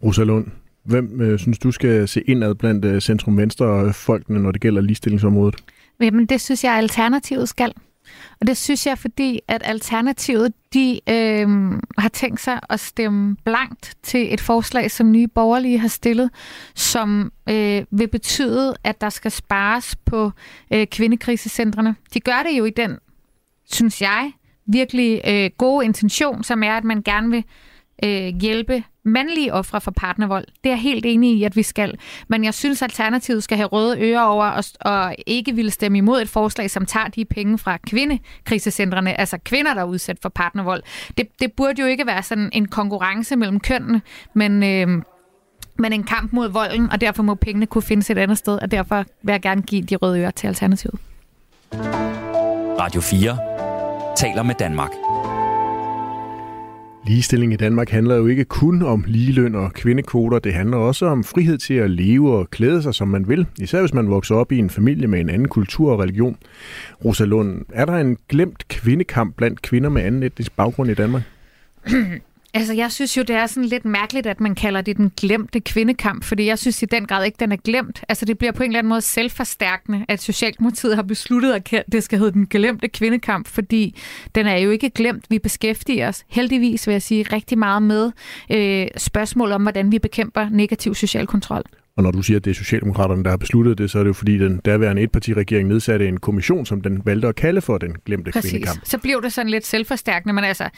[0.02, 0.46] Rosa Lund,
[0.82, 5.56] hvem øh, synes du skal se indad blandt øh, centrum-venstre-folkene, når det gælder ligestillingsområdet?
[6.00, 7.72] Jamen, det synes jeg, Alternativet skal.
[8.40, 11.48] Og det synes jeg, fordi at Alternativet de øh,
[11.98, 16.30] har tænkt sig at stemme blankt til et forslag, som Nye Borgerlige har stillet,
[16.74, 20.32] som øh, vil betyde, at der skal spares på
[20.72, 21.94] øh, kvindekrisecentrene.
[22.14, 22.98] De gør det jo i den,
[23.72, 24.32] synes jeg,
[24.66, 27.44] virkelig øh, gode intention, som er, at man gerne vil
[28.04, 30.44] øh, hjælpe mandlige ofre for partnervold.
[30.64, 31.98] Det er jeg helt enig i, at vi skal.
[32.28, 36.22] Men jeg synes, Alternativet skal have røde ører over og, og ikke ville stemme imod
[36.22, 40.82] et forslag, som tager de penge fra kvindekrisecentrene, altså kvinder, der er udsat for partnervold.
[41.18, 44.02] Det, det burde jo ikke være sådan en konkurrence mellem kønnene,
[44.34, 44.62] men...
[44.62, 45.02] Øh,
[45.80, 48.70] men en kamp mod volden, og derfor må pengene kunne findes et andet sted, og
[48.70, 51.00] derfor vil jeg gerne give de røde ører til Alternativet.
[52.80, 53.38] Radio 4
[54.16, 54.90] taler med Danmark.
[57.08, 60.38] Ligestilling i Danmark handler jo ikke kun om ligeløn og kvindekvoter.
[60.38, 63.46] Det handler også om frihed til at leve og klæde sig, som man vil.
[63.58, 66.36] Især hvis man vokser op i en familie med en anden kultur og religion.
[67.04, 71.22] Rosa Lund, er der en glemt kvindekamp blandt kvinder med anden etnisk baggrund i Danmark?
[72.54, 75.60] Altså, jeg synes jo, det er sådan lidt mærkeligt, at man kalder det den glemte
[75.60, 78.04] kvindekamp, fordi jeg synes i den grad ikke, den er glemt.
[78.08, 82.02] Altså, det bliver på en eller anden måde selvforstærkende, at Socialdemokratiet har besluttet, at det
[82.02, 83.98] skal hedde den glemte kvindekamp, fordi
[84.34, 85.24] den er jo ikke glemt.
[85.30, 88.10] Vi beskæftiger os heldigvis, vil jeg sige, rigtig meget med
[88.52, 91.62] øh, spørgsmål om, hvordan vi bekæmper negativ social kontrol.
[91.96, 94.08] Og når du siger, at det er Socialdemokraterne, der har besluttet det, så er det
[94.08, 97.96] jo fordi, den daværende etpartiregering nedsatte en kommission, som den valgte at kalde for den
[98.06, 98.50] glemte Præcis.
[98.50, 98.80] kvindekamp.
[98.84, 100.68] Så blev det sådan lidt selvforstærkende, men altså,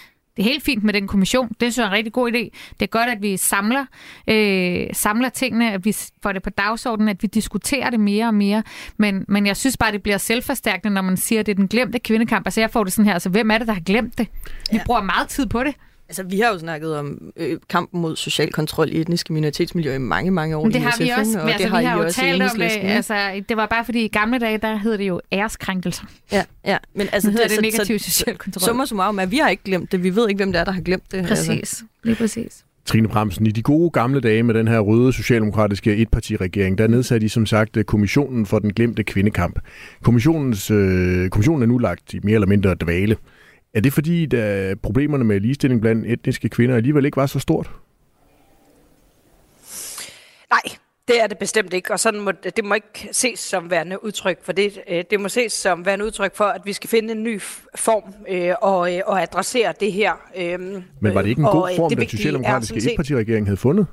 [0.41, 1.49] det er helt fint med den kommission.
[1.49, 2.73] Det synes jeg er en rigtig god idé.
[2.73, 3.85] Det er godt, at vi samler,
[4.27, 8.35] øh, samler tingene, at vi får det på dagsordenen, at vi diskuterer det mere og
[8.35, 8.63] mere.
[8.97, 11.69] Men, men jeg synes bare, det bliver selvforstærkende, når man siger, at det er den
[11.69, 12.47] glemte kvindekamp.
[12.47, 14.27] Altså jeg får det sådan her, altså hvem er det, der har glemt det?
[14.71, 14.83] Vi ja.
[14.87, 15.75] bruger meget tid på det.
[16.11, 19.99] Altså, vi har jo snakket om øh, kampen mod social kontrol i etniske minoritetsmiljøer i
[19.99, 20.63] mange, mange år.
[20.63, 21.39] Men det har vi også.
[21.39, 22.71] Og altså, det har vi har jo talt om det.
[22.83, 26.05] Altså, det var bare fordi i gamle dage, der hed det jo æreskrænkelser.
[26.33, 26.77] Ja, ja.
[26.95, 28.63] Men altså, det, det, det negativ så, social kontrol.
[28.63, 30.03] Summa summarum at vi har ikke glemt det.
[30.03, 31.27] Vi ved ikke, hvem det er, der har glemt det.
[31.27, 31.49] Præcis.
[31.49, 31.85] Altså.
[32.05, 32.65] Lige præcis.
[32.85, 37.25] Trine Bremsen, i de gode gamle dage med den her røde socialdemokratiske etpartiregering, der nedsatte
[37.25, 39.59] de som sagt øh, kommissionen for den glemte kvindekamp.
[40.03, 43.17] Kommissionens, øh, kommissionen er nu lagt i mere eller mindre dvale.
[43.75, 47.71] Er det fordi, at problemerne med ligestilling blandt etniske kvinder alligevel ikke var så stort?
[50.51, 50.77] Nej,
[51.09, 54.39] det er det bestemt ikke, og sådan må, det må ikke ses som værende udtryk
[54.43, 54.81] for det.
[54.89, 57.41] Øh, det må ses som værende udtryk for, at vi skal finde en ny
[57.75, 60.13] form øh, og, øh, og adressere det her.
[60.37, 63.87] Øh, Men var det ikke en god form, den socialdemokratiske etpartiregering havde fundet?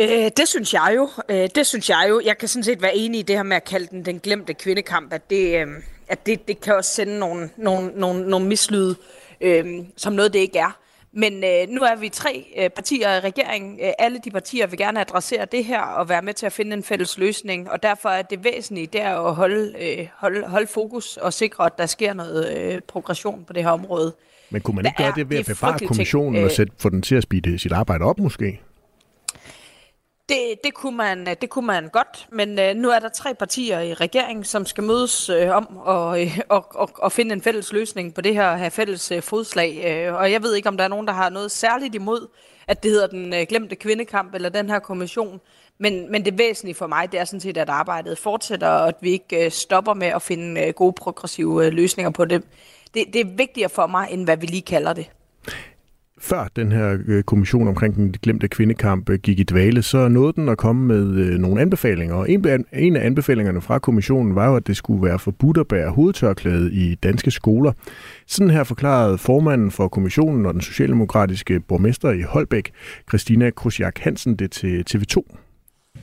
[0.00, 1.08] Øh, det synes jeg jo.
[1.28, 2.20] Øh, det synes jeg jo.
[2.24, 4.54] Jeg kan sådan set være enig i det her med at kalde den den glemte
[4.54, 5.66] kvindekamp, at det, øh,
[6.10, 8.96] at det, det kan også sende nogle, nogle, nogle, nogle mislyde,
[9.40, 10.78] øh, som noget det ikke er.
[11.12, 13.78] Men øh, nu er vi tre øh, partier i regeringen.
[13.82, 16.76] Øh, alle de partier vil gerne adressere det her og være med til at finde
[16.76, 17.70] en fælles løsning.
[17.70, 21.66] Og derfor er det væsentlige det er at holde, øh, holde, holde fokus og sikre,
[21.66, 24.14] at der sker noget øh, progression på det her område.
[24.50, 26.88] Men kunne man ikke gøre det ved at bevare kommissionen ting, øh, og sætte, få
[26.88, 28.60] den til at speede sit arbejde op måske?
[30.30, 33.34] Det, det, kunne man, øh, det kunne man godt, men øh, nu er der tre
[33.34, 37.42] partier i regeringen, som skal mødes øh, om og, øh, og, og, og finde en
[37.42, 39.82] fælles løsning på det her, have fælles øh, fodslag.
[39.86, 42.28] Øh, og jeg ved ikke, om der er nogen, der har noget særligt imod,
[42.66, 45.40] at det hedder den øh, glemte kvindekamp eller den her kommission.
[45.78, 48.96] Men, men det væsentlige for mig, det er sådan set, at arbejdet fortsætter, og at
[49.00, 52.42] vi ikke øh, stopper med at finde øh, gode progressive øh, løsninger på det.
[52.94, 53.12] det.
[53.12, 55.10] Det er vigtigere for mig, end hvad vi lige kalder det
[56.20, 60.32] før den her øh, kommission omkring den glemte kvindekamp øh, gik i dvale, så nåede
[60.32, 62.14] den at komme med øh, nogle anbefalinger.
[62.14, 62.30] Og
[62.72, 66.72] en af anbefalingerne fra kommissionen var jo, at det skulle være forbudt at bære hovedtørklæde
[66.72, 67.72] i danske skoler.
[68.26, 72.70] Sådan her forklarede formanden for kommissionen og den socialdemokratiske borgmester i Holbæk,
[73.08, 75.36] Christina Krusjak Hansen, det til TV2.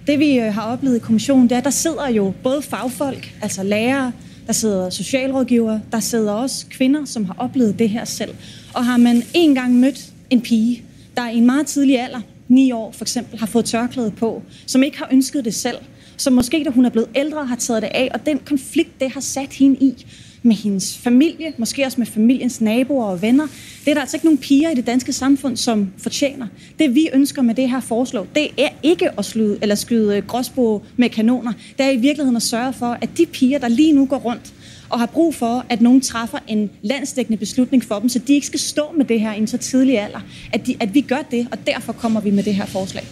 [0.07, 3.63] Det vi har oplevet i kommissionen, det er, at der sidder jo både fagfolk, altså
[3.63, 4.11] lærere,
[4.47, 8.35] der sidder socialrådgivere, der sidder også kvinder, som har oplevet det her selv.
[8.75, 10.83] Og har man en gang mødt en pige,
[11.17, 14.83] der i en meget tidlig alder, 9 år for eksempel, har fået tørklæde på, som
[14.83, 15.77] ikke har ønsket det selv,
[16.17, 19.11] som måske, da hun er blevet ældre, har taget det af, og den konflikt, det
[19.11, 20.05] har sat hende i
[20.43, 23.47] med hendes familie, måske også med familiens naboer og venner.
[23.85, 26.47] Det er der altså ikke nogen piger i det danske samfund, som fortjener.
[26.79, 30.83] Det vi ønsker med det her forslag, det er ikke at skyde, eller skyde gråsbo
[30.97, 31.53] med kanoner.
[31.77, 34.53] Det er i virkeligheden at sørge for, at de piger, der lige nu går rundt
[34.89, 38.47] og har brug for, at nogen træffer en landsdækkende beslutning for dem, så de ikke
[38.47, 40.19] skal stå med det her i en så tidlig alder,
[40.53, 43.03] at, de, at vi gør det, og derfor kommer vi med det her forslag.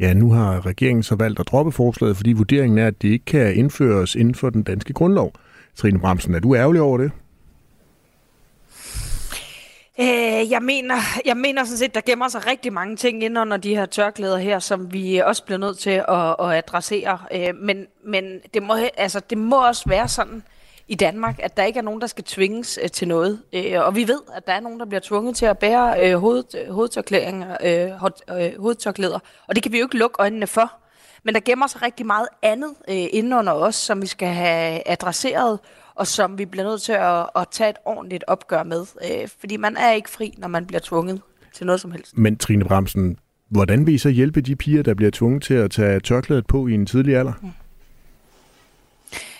[0.00, 3.24] Ja, nu har regeringen så valgt at droppe forslaget, fordi vurderingen er, at det ikke
[3.24, 5.32] kan indføres inden for den danske grundlov.
[5.76, 7.10] Trine Bramsen, er du ærgerlig over det?
[10.00, 10.94] Øh, jeg, mener,
[11.26, 14.38] jeg mener sådan set, der gemmer sig rigtig mange ting ind under de her tørklæder
[14.38, 17.18] her, som vi også bliver nødt til at, at adressere.
[17.34, 18.24] Øh, men men
[18.54, 20.42] det, må, altså, det må også være sådan,
[20.88, 23.42] i Danmark, at der ikke er nogen, der skal tvinges øh, til noget.
[23.52, 26.18] Øh, og vi ved, at der er nogen, der bliver tvunget til at bære øh,
[26.18, 29.18] hoved, hovedtørklæder, øh, øh, hovedtørklæder,
[29.48, 30.72] og det kan vi jo ikke lukke øjnene for.
[31.24, 34.82] Men der gemmer sig rigtig meget andet øh, inden under os, som vi skal have
[34.86, 35.58] adresseret,
[35.94, 38.86] og som vi bliver nødt til at, at tage et ordentligt opgør med.
[39.10, 41.20] Øh, fordi man er ikke fri, når man bliver tvunget
[41.54, 42.18] til noget som helst.
[42.18, 43.18] Men Trine Bramsen,
[43.48, 46.66] hvordan vil I så hjælpe de piger, der bliver tvunget til at tage tørklædet på
[46.66, 47.32] i en tidlig alder?
[47.42, 47.48] Mm.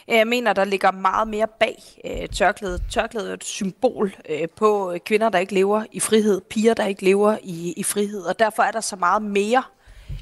[0.09, 2.83] Jeg mener, der ligger meget mere bag øh, tørklædet.
[2.91, 7.05] Tørklædet er et symbol øh, på kvinder, der ikke lever i frihed, piger, der ikke
[7.05, 9.63] lever i, i frihed, og derfor er der så meget mere,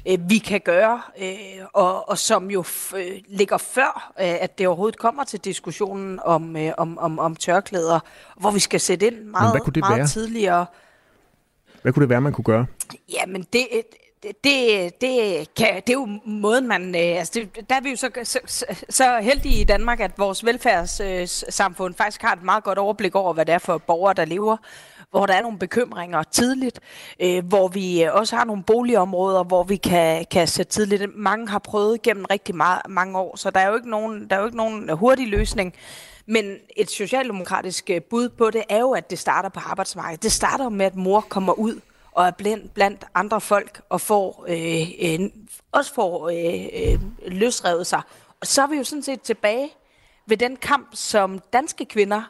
[0.07, 4.57] øh, vi kan gøre, øh, og, og som jo f- øh, ligger før, øh, at
[4.57, 7.99] det overhovedet kommer til diskussionen om, øh, om, om, om tørklæder,
[8.37, 10.07] hvor vi skal sætte ind meget, meget være?
[10.07, 10.65] tidligere.
[11.81, 12.65] Hvad kunne det være, man kunne gøre?
[13.13, 13.67] Jamen, det,
[14.23, 16.95] det, det, kan, det er jo måden, man...
[16.95, 20.45] Øh, altså det, der er vi jo så, så, så heldige i Danmark, at vores
[20.45, 24.57] velfærdssamfund faktisk har et meget godt overblik over, hvad det er for borgere, der lever
[25.13, 26.79] hvor der er nogle bekymringer tidligt,
[27.19, 31.15] øh, hvor vi øh, også har nogle boligområder, hvor vi kan, kan sætte tidligt.
[31.15, 34.35] Mange har prøvet gennem rigtig meget, mange år, så der er jo ikke nogen, der
[34.35, 35.73] er jo ikke nogen hurtig løsning.
[36.25, 40.23] Men et socialdemokratisk øh, bud på det er jo, at det starter på arbejdsmarkedet.
[40.23, 41.79] Det starter med, at mor kommer ud
[42.15, 45.29] og er blandt, blandt andre folk og får, øh, øh,
[45.71, 48.01] også får øh, øh, løsrevet sig.
[48.41, 49.69] Og så er vi jo sådan set tilbage
[50.27, 52.21] ved den kamp, som danske kvinder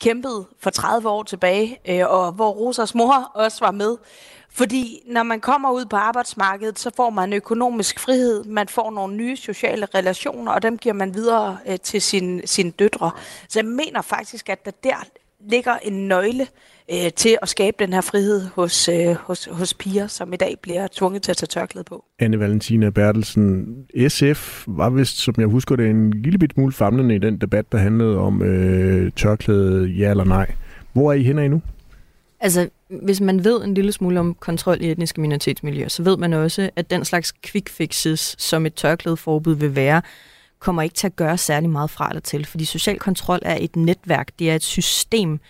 [0.00, 3.96] kæmpede for 30 år tilbage, øh, og hvor Rosas mor også var med.
[4.52, 9.16] Fordi når man kommer ud på arbejdsmarkedet, så får man økonomisk frihed, man får nogle
[9.16, 13.10] nye sociale relationer, og dem giver man videre øh, til sine sin døtre.
[13.48, 15.04] Så jeg mener faktisk, at der der
[15.40, 16.48] ligger en nøgle
[16.92, 20.56] øh, til at skabe den her frihed hos, øh, hos, hos piger, som i dag
[20.62, 22.04] bliver tvunget til at tage tørklæde på.
[22.18, 23.66] Anne Valentina Bertelsen,
[24.08, 27.72] SF var vist, som jeg husker det, en lille bit smule famlende i den debat,
[27.72, 30.54] der handlede om øh, tørklæde, ja eller nej.
[30.92, 31.62] Hvor er I henne nu?
[32.40, 32.68] Altså,
[33.02, 36.70] hvis man ved en lille smule om kontrol i etniske minoritetsmiljøer, så ved man også,
[36.76, 40.02] at den slags quick fixes, som et tørklædeforbud vil være,
[40.58, 43.76] kommer ikke til at gøre særlig meget fra eller til, fordi social kontrol er et
[43.76, 45.40] netværk, det er et system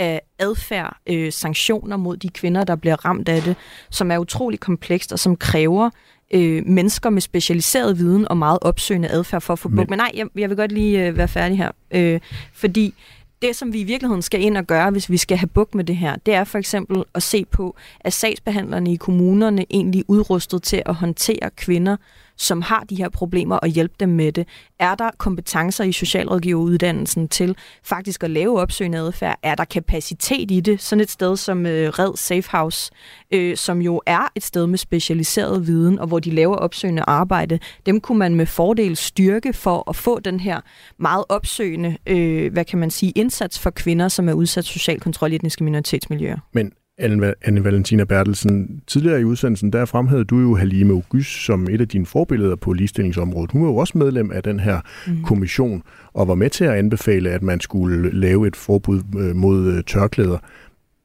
[0.00, 3.56] af adfærd, øh, sanktioner mod de kvinder, der bliver ramt af det,
[3.90, 5.90] som er utrolig komplekst og som kræver
[6.34, 9.86] øh, mennesker med specialiseret viden og meget opsøgende adfærd for at få Men...
[9.88, 12.20] Men nej, jeg, jeg vil godt lige øh, være færdig her, øh,
[12.52, 12.94] fordi
[13.42, 15.84] det, som vi i virkeligheden skal ind og gøre, hvis vi skal have buk med
[15.84, 20.62] det her, det er for eksempel at se på, at sagsbehandlerne i kommunerne egentlig udrustet
[20.62, 21.96] til at håndtere kvinder,
[22.40, 24.48] som har de her problemer, og hjælpe dem med det?
[24.78, 29.38] Er der kompetencer i socialrådgiveruddannelsen til faktisk at lave opsøgende adfærd?
[29.42, 30.82] Er der kapacitet i det?
[30.82, 32.90] Sådan et sted som øh, Red Safe House,
[33.30, 37.58] øh, som jo er et sted med specialiseret viden, og hvor de laver opsøgende arbejde,
[37.86, 40.60] dem kunne man med fordel styrke for at få den her
[40.98, 45.32] meget opsøgende, øh, hvad kan man sige, indsats for kvinder, som er udsat social kontrol
[45.32, 46.38] i etniske minoritetsmiljøer.
[46.52, 51.80] Men Anne, Valentina Bertelsen, tidligere i udsendelsen, der fremhævede du jo Halime August som et
[51.80, 53.52] af dine forbilleder på ligestillingsområdet.
[53.52, 55.22] Hun var jo også medlem af den her mm.
[55.24, 55.82] kommission
[56.12, 59.84] og var med til at anbefale, at man skulle lave et forbud øh, mod øh,
[59.84, 60.38] tørklæder.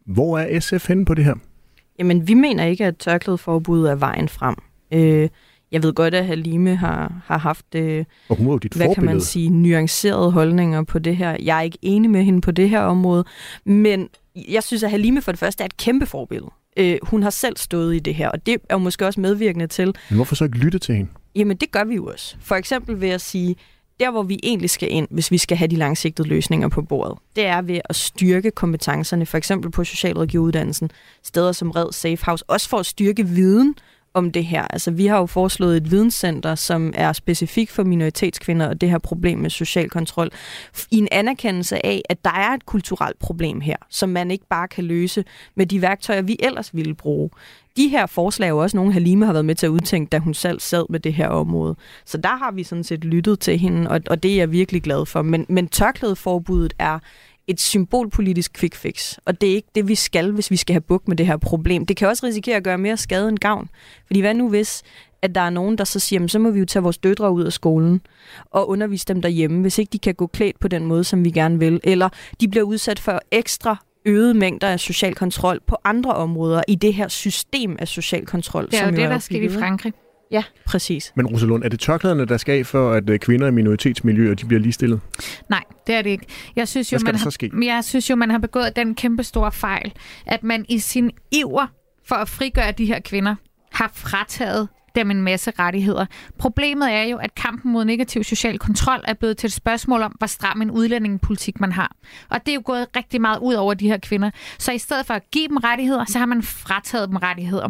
[0.06, 1.36] Hvor er SF henne på det her?
[2.00, 4.56] Jamen, vi mener ikke, at tørklædeforbuddet er vejen frem.
[4.93, 5.30] Øh,
[5.72, 8.86] jeg ved godt, at Halime har, har haft, øh, og hun var jo dit hvad
[8.86, 8.95] forbillede.
[8.95, 11.38] kan man sige, nuancerede holdninger på det her.
[11.43, 13.24] Jeg er ikke enig med hende på det her område,
[13.66, 16.51] men jeg synes, at Halime for det første er et kæmpe forbillede.
[16.78, 19.68] Øh, hun har selv stået i det her, og det er jo måske også medvirkende
[19.68, 19.86] til.
[20.09, 21.11] Men hvorfor så ikke lytte til hende?
[21.36, 22.36] Jamen, det gør vi jo også.
[22.39, 23.55] For eksempel ved at sige,
[23.99, 27.18] der hvor vi egentlig skal ind, hvis vi skal have de langsigtede løsninger på bordet,
[27.36, 30.89] det er ved at styrke kompetencerne, for eksempel på socialrådgiveruddannelsen,
[31.24, 33.76] steder som Red Safe House, også for at styrke viden
[34.16, 34.68] om det her.
[34.70, 38.97] Altså, vi har jo foreslået et videnscenter, som er specifikt for minoritetskvinder og det her
[38.97, 40.30] problem med social kontrol,
[40.91, 44.68] i en anerkendelse af, at der er et kulturelt problem her, som man ikke bare
[44.68, 45.24] kan løse
[45.55, 47.30] med de værktøjer, vi ellers ville bruge.
[47.78, 50.20] De her forslag er jo også nogle, Halime har været med til at udtænke, da
[50.20, 51.76] hun selv sad med det her område.
[52.05, 54.84] Så der har vi sådan set lyttet til hende, og, og det er jeg virkelig
[54.84, 55.22] glad for.
[55.22, 56.99] Men, men tørklædeforbuddet er
[57.48, 59.18] et symbolpolitisk quick fix.
[59.26, 61.38] Og det er ikke det, vi skal, hvis vi skal have buk med det her
[61.38, 61.86] problem.
[61.86, 63.70] Det kan også risikere at gøre mere skade end gavn.
[64.08, 64.84] Fordi hvad nu hvis,
[65.22, 67.32] at der er nogen, der så siger, jamen, så må vi jo tage vores døtre
[67.32, 68.02] ud af skolen
[68.52, 71.30] og undervise dem derhjemme, hvis ikke de kan gå klædt på den måde, som vi
[71.32, 71.80] gerne vil.
[71.84, 72.10] Eller
[72.41, 76.93] de bliver udsat for ekstra øgede mængder af social kontrol på andre områder i det
[76.93, 78.66] her system af social kontrol.
[78.66, 79.93] Det er som jo det, er der sker i Frankrig.
[80.32, 81.11] Ja, præcis.
[81.15, 84.45] Men Rosalund, er det tørklæderne, der skal af for, at øh, kvinder i minoritetsmiljøer de
[84.45, 84.99] bliver ligestillet?
[85.49, 86.26] Nej, det er det ikke.
[86.55, 87.51] Jeg synes jo, Hvad skal man der så har, ske?
[87.65, 89.93] jeg synes jo, man har begået den kæmpe store fejl,
[90.26, 91.67] at man i sin iver
[92.07, 93.36] for at frigøre de her kvinder,
[93.71, 96.05] har frataget dem en masse rettigheder.
[96.38, 100.11] Problemet er jo, at kampen mod negativ social kontrol er blevet til et spørgsmål om,
[100.11, 101.95] hvor stram en udlændingepolitik man har.
[102.30, 104.32] Og det er jo gået rigtig meget ud over de her kvinder.
[104.59, 107.69] Så i stedet for at give dem rettigheder, så har man frataget dem rettigheder.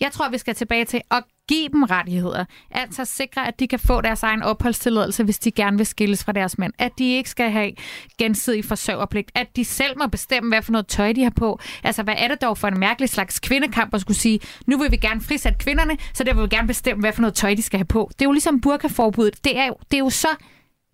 [0.00, 2.44] Jeg tror, vi skal tilbage til at give dem rettigheder.
[2.70, 6.32] Altså sikre, at de kan få deres egen opholdstilladelse, hvis de gerne vil skilles fra
[6.32, 6.72] deres mænd.
[6.78, 7.72] At de ikke skal have
[8.18, 9.30] gensidig forsørgerpligt.
[9.34, 11.58] At de selv må bestemme, hvad for noget tøj de har på.
[11.84, 14.90] Altså, hvad er det dog for en mærkelig slags kvindekamp at skulle sige, nu vil
[14.90, 17.62] vi gerne frisætte kvinderne, så der vil vi gerne bestemme, hvad for noget tøj de
[17.62, 18.10] skal have på.
[18.12, 19.44] Det er jo ligesom burkaforbuddet.
[19.44, 20.28] Det er jo, det er jo så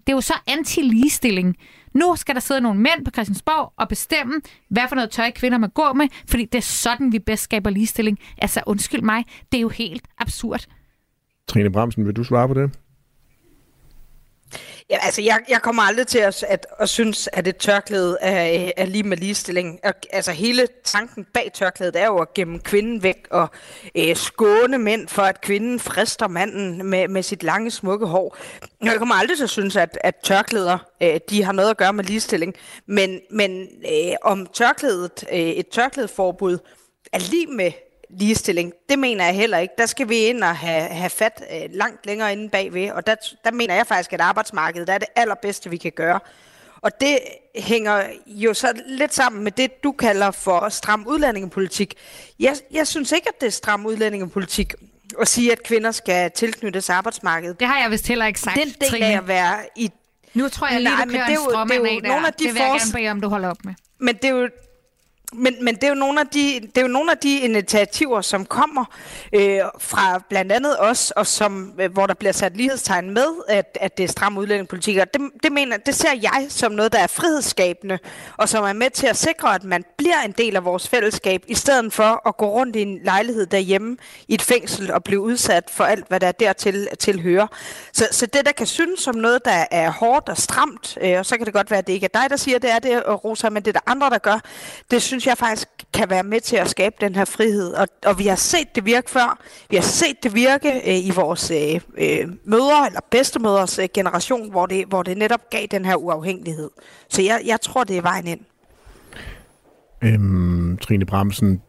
[0.09, 1.57] det er jo så anti-ligestilling.
[1.95, 5.59] Nu skal der sidde nogle mænd på Christiansborg og bestemme, hvad for noget tøj kvinder
[5.59, 8.19] må gå med, fordi det er sådan, vi bedst skaber ligestilling.
[8.39, 10.67] Altså, undskyld mig, det er jo helt absurd.
[11.49, 12.71] Trine Bramsen, vil du svare på det?
[14.91, 18.71] Ja, altså, jeg, jeg kommer aldrig til at, at, at synes, at et tørklæde er,
[18.77, 19.81] er lige med ligestilling.
[20.13, 23.49] Altså, hele tanken bag tørklædet er jo at gemme kvinden væk og
[23.95, 28.37] øh, skåne mænd for, at kvinden frister manden med, med sit lange, smukke hår.
[28.83, 31.93] Jeg kommer aldrig til at synes, at, at tørklæder øh, de har noget at gøre
[31.93, 32.55] med ligestilling.
[32.87, 36.59] Men, men øh, om tørklædet, øh, et tørklædeforbud
[37.13, 37.73] er lige med
[38.11, 38.73] ligestilling.
[38.89, 39.75] Det mener jeg heller ikke.
[39.79, 43.15] Der skal vi ind og have, have fat øh, langt længere inde bagved, og der,
[43.45, 46.21] der mener jeg faktisk, at arbejdsmarkedet er det allerbedste, vi kan gøre.
[46.81, 47.19] Og det
[47.57, 51.95] hænger jo så lidt sammen med det, du kalder for stram udlændingepolitik.
[52.41, 54.75] Jeg, jeg synes ikke, at det er stram udlændingepolitik
[55.21, 57.61] at sige, at kvinder skal tilknyttes arbejdsmarkedet.
[57.61, 59.07] Det har jeg vist heller ikke sagt, Den del Trine.
[59.07, 59.91] af at være i
[60.35, 61.85] Nu tror jeg lige, Nej, du men kører det er en jo- det er jo
[61.97, 62.09] af der.
[62.09, 63.75] nogle af de det vil jeg gerne bede om, du holder op med.
[64.01, 64.49] Men det er jo
[65.33, 68.21] men, men det, er jo nogle af de, det er jo nogle af de initiativer,
[68.21, 68.85] som kommer
[69.33, 73.79] øh, fra blandt andet os, og som, øh, hvor der bliver sat lighedstegn med, at,
[73.81, 74.97] at det er stram udlændingepolitik.
[74.97, 77.99] Og det, det, mener, det ser jeg som noget, der er frihedsskabende,
[78.37, 81.45] og som er med til at sikre, at man bliver en del af vores fællesskab,
[81.47, 83.97] i stedet for at gå rundt i en lejlighed derhjemme
[84.29, 87.47] i et fængsel og blive udsat for alt, hvad der dertil tilhører.
[87.93, 91.27] Så, så det, der kan synes som noget, der er hårdt og stramt, øh, og
[91.27, 93.03] så kan det godt være, at det ikke er dig, der siger, det er det,
[93.25, 94.41] Rosa, men det er der andre, der gør,
[94.91, 97.73] det synes jeg faktisk kan være med til at skabe den her frihed.
[97.73, 99.39] Og, og vi har set det virke før.
[99.71, 104.51] Vi har set det virke øh, i vores øh, øh, mødre eller bedstemødres øh, generation,
[104.51, 106.71] hvor det, hvor det netop gav den her uafhængighed.
[107.09, 108.41] Så jeg, jeg tror, det er vejen ind.
[110.03, 111.63] Øhm, Trine Bramsen,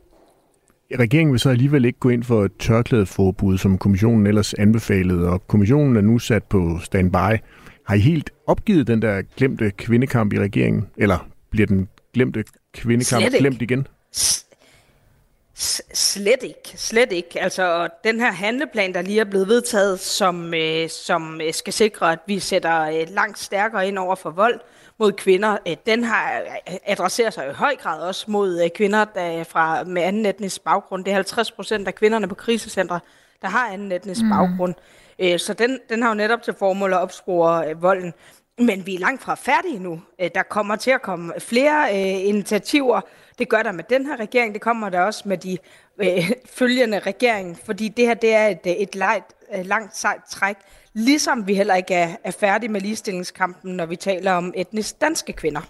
[0.99, 5.47] regeringen vil så alligevel ikke gå ind for et tørklædeforbud, som kommissionen ellers anbefalede, og
[5.47, 7.37] kommissionen er nu sat på standby.
[7.85, 10.87] Har I helt opgivet den der glemte kvindekamp i regeringen?
[10.97, 12.43] Eller bliver den glemte
[12.73, 13.87] kvindekamp glemt igen?
[14.15, 14.45] S-
[15.57, 17.41] s- Slet ikke, slet ikke.
[17.41, 21.73] Altså, og den her handleplan, der lige er blevet vedtaget, som, øh, som øh, skal
[21.73, 24.59] sikre, at vi sætter øh, langt stærkere ind over for vold
[24.99, 26.39] mod kvinder, øh, den har
[26.69, 30.25] øh, adresserer sig i høj grad også mod øh, kvinder der er fra, med anden
[30.25, 31.05] etnisk baggrund.
[31.05, 32.99] Det er 50 procent af kvinderne på krisecentre,
[33.41, 34.29] der har anden etnisk mm.
[34.29, 34.75] baggrund.
[35.19, 38.13] Øh, så den, den har jo netop til formål at opspore øh, volden.
[38.59, 40.01] Men vi er langt fra færdige nu.
[40.19, 43.01] Øh, der kommer til at komme flere øh, initiativer.
[43.39, 44.53] Det gør der med den her regering.
[44.53, 45.57] Det kommer der også med de
[45.97, 47.57] øh, følgende regering.
[47.65, 50.55] Fordi det her det er et, øh, et langt, øh, langt sejt træk.
[50.93, 55.33] Ligesom vi heller ikke er, er færdige med ligestillingskampen, når vi taler om etnisk danske
[55.33, 55.61] kvinder.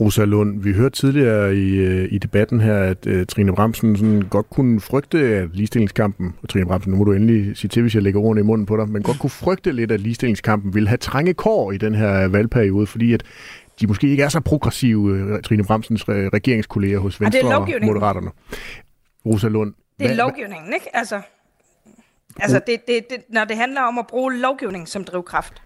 [0.00, 4.22] Rosa Lund, vi hørte tidligere i, øh, i debatten her, at uh, Trine Bramsen sådan
[4.30, 7.94] godt kunne frygte, at ligestillingskampen, og Trine Bramsen, nu må du endelig sige til, hvis
[7.94, 10.88] jeg lægger ordene i munden på dig, men godt kunne frygte lidt, at ligestillingskampen ville
[10.88, 13.22] have trange kår i den her valgperiode, fordi at
[13.80, 17.48] de måske ikke er så progressive, øh, Trine Bramsens regeringskolleger hos Og det er Venstre
[17.48, 17.94] og lovgivningen.
[17.94, 18.30] Moderaterne.
[19.26, 20.96] Rosa Lund, Det er hvad- lovgivningen, ikke?
[20.96, 21.20] Altså,
[22.40, 25.62] altså det, det, det, når det handler om at bruge lovgivning som drivkraft.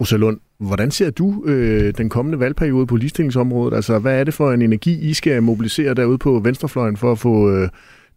[0.00, 3.76] Rosalund, hvordan ser du øh, den kommende valgperiode på ligestillingsområdet?
[3.76, 7.18] Altså, hvad er det for en energi, I skal mobilisere derude på venstrefløjen for at
[7.18, 7.68] få øh,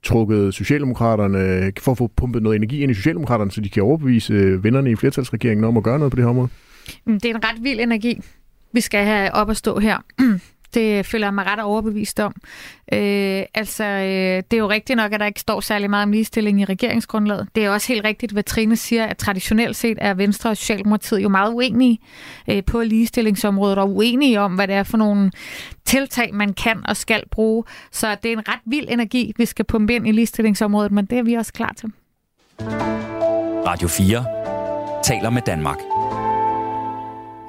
[0.03, 4.33] trukket Socialdemokraterne, for at få pumpet noget energi ind i Socialdemokraterne, så de kan overbevise
[4.33, 6.49] øh, vennerne i flertalsregeringen om at gøre noget på det her område?
[7.05, 8.21] Mm, det er en ret vild energi,
[8.73, 9.97] vi skal have op at stå her.
[10.73, 12.33] Det føler jeg mig ret overbevist om.
[12.93, 16.11] Øh, altså, øh, det er jo rigtigt nok, at der ikke står særlig meget om
[16.11, 17.47] ligestilling i regeringsgrundlaget.
[17.55, 21.23] Det er også helt rigtigt, hvad Trine siger, at traditionelt set er Venstre og Socialdemokratiet
[21.23, 21.99] jo meget uenige
[22.49, 25.31] øh, på ligestillingsområdet, og uenige om, hvad det er for nogle
[25.85, 27.63] tiltag, man kan og skal bruge.
[27.91, 31.17] Så det er en ret vild energi, vi skal pumpe ind i ligestillingsområdet, men det
[31.17, 31.89] er vi også klar til.
[33.67, 34.25] Radio 4
[35.03, 35.77] taler med Danmark.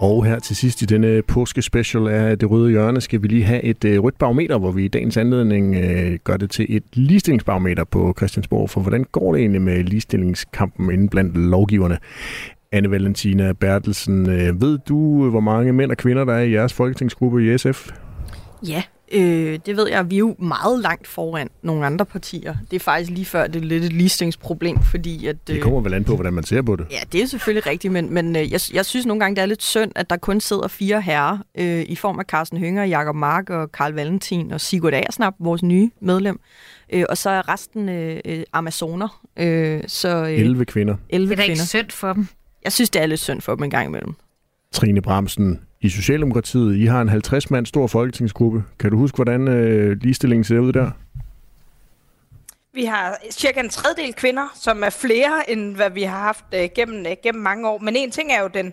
[0.04, 3.62] Og her til sidst i denne påskespecial af Det Røde Hjørne skal vi lige have
[3.62, 7.84] et øh, rødt barometer, hvor vi i dagens anledning øh, gør det til et ligestillingsbarometer
[7.84, 8.70] på Christiansborg.
[8.70, 11.98] For hvordan går det egentlig med ligestillingskampen inden blandt lovgiverne?
[12.72, 16.72] Anne Valentina Bertelsen, øh, ved du, hvor mange mænd og kvinder, der er i jeres
[16.72, 17.90] folketingsgruppe i SF?
[18.68, 18.82] Ja,
[19.12, 20.10] øh, det ved jeg.
[20.10, 22.56] Vi er jo meget langt foran nogle andre partier.
[22.70, 25.48] Det er faktisk lige før, det er lidt et ligestillingsproblem, fordi at...
[25.48, 26.86] Det kommer vel an på, hvordan man ser på det.
[26.90, 29.46] Ja, det er selvfølgelig rigtigt, men, men øh, jeg, jeg synes nogle gange, det er
[29.46, 33.16] lidt synd, at der kun sidder fire herrer øh, i form af Carsten Hønger, Jakob
[33.16, 36.40] Mark og Karl Valentin og Sigurd Aersnap, vores nye medlem.
[36.92, 39.22] Øh, og så er resten øh, øh, amazoner.
[39.36, 40.96] Øh, så, øh, 11 kvinder.
[41.08, 42.26] 11 Det er da ikke synd for dem.
[42.64, 44.14] Jeg synes, det er lidt synd for dem en gang imellem.
[44.74, 48.64] Trine Bramsen, i Socialdemokratiet, I har en 50-mand stor folketingsgruppe.
[48.78, 50.90] Kan du huske, hvordan øh, ligestillingen ser ud der?
[52.72, 56.68] Vi har cirka en tredjedel kvinder, som er flere, end hvad vi har haft øh,
[56.74, 57.78] gennem, øh, gennem mange år.
[57.78, 58.72] Men en ting er jo den...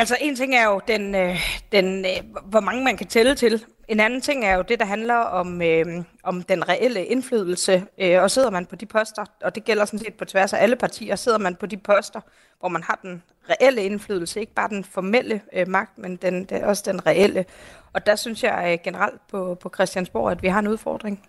[0.00, 1.40] Altså, en ting er jo den, øh,
[1.72, 3.64] den øh, hvor mange man kan tælle til.
[3.88, 5.86] En anden ting er jo det, der handler om, øh,
[6.22, 7.84] om den reelle indflydelse.
[8.00, 10.62] Øh, og sidder man på de poster, og det gælder sådan set på tværs af
[10.62, 12.20] alle partier, sidder man på de poster,
[12.60, 16.64] hvor man har den reelle indflydelse, ikke bare den formelle øh, magt, men den, den,
[16.64, 17.44] også den reelle.
[17.92, 21.20] Og der synes jeg øh, generelt på, på Christiansborg, at vi har en udfordring.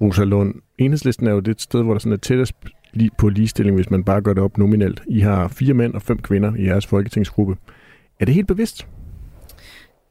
[0.00, 2.54] Rosa Lund, enhedslisten er jo det sted, hvor der sådan er tættest
[3.18, 5.02] på ligestilling, hvis man bare gør det op nominelt.
[5.08, 7.56] I har fire mænd og fem kvinder i jeres folketingsgruppe.
[8.20, 8.86] Er det helt bevidst?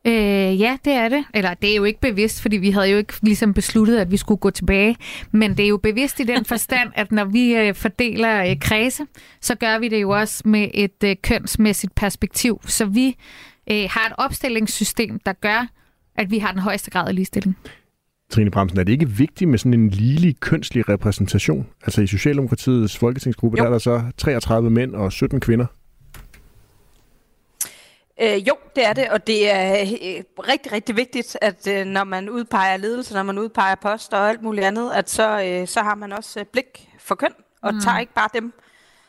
[0.09, 1.25] Øh, ja, det er det.
[1.33, 4.17] Eller det er jo ikke bevidst, fordi vi havde jo ikke ligesom besluttet, at vi
[4.17, 4.95] skulle gå tilbage.
[5.31, 9.03] Men det er jo bevidst i den forstand, at når vi øh, fordeler øh, kredse,
[9.41, 12.61] så gør vi det jo også med et øh, kønsmæssigt perspektiv.
[12.65, 13.15] Så vi
[13.71, 15.67] øh, har et opstillingssystem, der gør,
[16.15, 17.57] at vi har den højeste grad af ligestilling.
[18.31, 21.67] Trine Bramsen, er det ikke vigtigt med sådan en ligelig kønslig repræsentation?
[21.83, 23.61] Altså i Socialdemokratiets folketingsgruppe, Jo.
[23.63, 25.65] der er der så 33 mænd og 17 kvinder.
[28.21, 32.03] Øh, jo, det er det, og det er øh, rigtig, rigtig vigtigt, at øh, når
[32.03, 35.79] man udpeger ledelse, når man udpeger post og alt muligt andet, at så, øh, så
[35.79, 37.79] har man også øh, blik for køn, og mm.
[37.79, 38.53] tager ikke bare dem,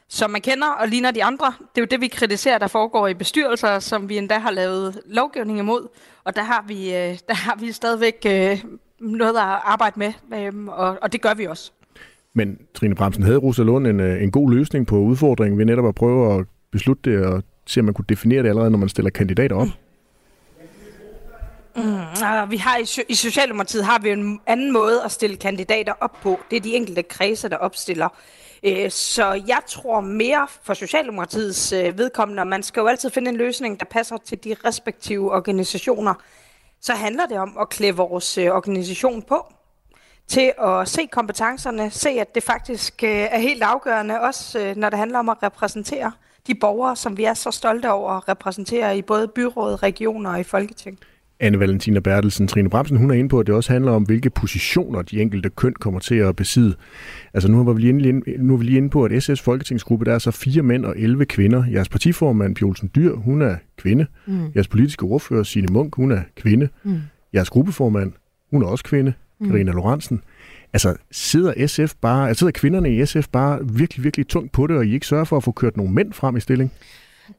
[0.09, 1.47] som man kender og ligner de andre.
[1.47, 5.01] Det er jo det, vi kritiserer, der foregår i bestyrelser, som vi endda har lavet
[5.07, 5.89] lovgivning imod,
[6.25, 8.65] og der har vi, øh, der har vi stadigvæk øh,
[9.01, 11.73] noget at arbejde med, øh, og, og det gør vi også.
[12.35, 15.87] Men Trine Bremsen, havde Rosa Lund en, øh, en god løsning på udfordringen ved netop
[15.87, 18.89] at prøve at beslutte det og se, om man kunne definere det allerede, når man
[18.89, 19.69] stiller kandidater op?
[21.77, 26.17] Mm, vi har i, i Socialdemokratiet har vi en anden måde at stille kandidater op
[26.23, 26.41] på.
[26.51, 28.09] Det er de enkelte kredse, der opstiller.
[28.63, 33.29] Øh, så jeg tror mere for Socialdemokratiets øh, vedkommende, vedkommende, man skal jo altid finde
[33.29, 36.15] en løsning, der passer til de respektive organisationer.
[36.81, 39.53] Så handler det om at klæde vores øh, organisation på
[40.29, 45.19] til at se kompetencerne, se at det faktisk er helt afgørende, også når det handler
[45.19, 46.13] om at repræsentere
[46.51, 50.41] de borgere, som vi er så stolte over at repræsentere i både byråd, regioner og
[50.41, 51.01] i Folketinget.
[51.41, 54.31] Anne Valentina Bertelsen, Trine Bremsen, hun er inde på, at det også handler om, hvilke
[54.31, 56.75] positioner de enkelte køn kommer til at besidde.
[57.35, 60.05] Altså nu er vi lige inde, nu er vi lige inde på, at SS Folketingsgruppe,
[60.05, 61.65] der er så fire mænd og 11 kvinder.
[61.73, 64.07] Jeres partiformand, Pjolsen Dyr, hun er kvinde.
[64.27, 64.53] Mm.
[64.55, 66.69] Jeres politiske ordfører, Signe Munk, hun er kvinde.
[66.85, 66.99] Mm.
[67.35, 68.13] Jeres gruppeformand,
[68.51, 69.51] hun er også kvinde, mm.
[69.51, 70.23] Karina Lorentzen.
[70.73, 74.77] Altså, sidder SF bare, altså sidder kvinderne i SF bare virkelig, virkelig tungt på det,
[74.77, 76.73] og I ikke sørger for at få kørt nogle mænd frem i stilling?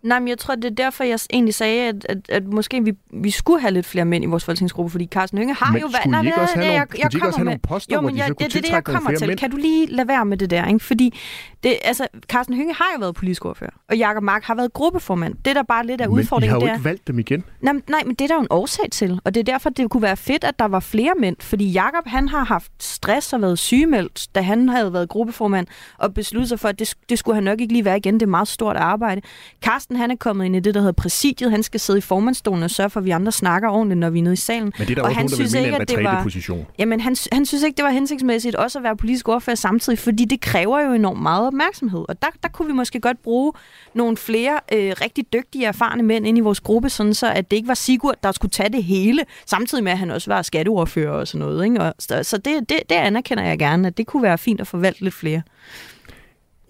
[0.04, 2.94] Nej, men jeg tror, det er derfor, jeg egentlig sagde, at, at, at måske vi,
[3.14, 5.88] vi skulle have lidt flere mænd i vores folketingsgruppe, fordi Carsten Hønge har men jo...
[5.88, 6.06] været...
[6.06, 8.58] Nej, ikke også have nogle, jeg, jeg, have nogle poster, jo, men jeg, de så
[8.58, 9.28] det, det, jeg kommer til.
[9.28, 9.40] Mænd?
[9.40, 10.68] Kan du lige lade være med det der?
[10.68, 10.80] Ikke?
[10.80, 11.20] Fordi
[11.64, 15.36] det, altså, Carsten Hønge har jo været politisk ordfører, og Jakob Mark har været gruppeformand.
[15.46, 17.44] Det, der bare lidt af udfordringen, Men I har jo ikke valgt dem igen.
[17.62, 19.90] Nej, nej, men det er der jo en årsag til, og det er derfor, det
[19.90, 23.42] kunne være fedt, at der var flere mænd, fordi Jakob han har haft stress og
[23.42, 25.68] været sygemeldt, da han havde været gruppeformand,
[25.98, 28.14] og besluttet sig for, at det, det skulle han nok ikke lige være igen.
[28.14, 29.22] Det er meget stort arbejde.
[29.62, 31.52] Carsten han er kommet ind i det, der hedder præsidiet.
[31.52, 34.20] Han skal sidde i formandstolen og sørge for, at vi andre snakker ordentligt, når vi
[34.20, 34.74] er nede i salen.
[34.78, 36.66] Men det er der og også han nogen, der synes ikke, at det var, position.
[36.80, 40.26] Jamen, han, han synes ikke, det var hensigtsmæssigt også at være politisk ordfører samtidig, fordi
[40.26, 42.06] det kræver jo enormt meget opmærksomhed.
[42.10, 43.54] Og der, der kunne vi måske godt bruge
[43.94, 47.58] nogle flere øh, rigtig dygtige, erfarne mænd ind i vores gruppe, sådan så at det
[47.58, 51.12] ikke var Sigurd, der skulle tage det hele, samtidig med, at han også var skatteordfører
[51.12, 51.66] og sådan noget.
[51.66, 51.82] Ikke?
[51.82, 54.68] Og, så så det, det, det anerkender jeg gerne, at det kunne være fint at
[54.68, 55.42] forvalte lidt flere.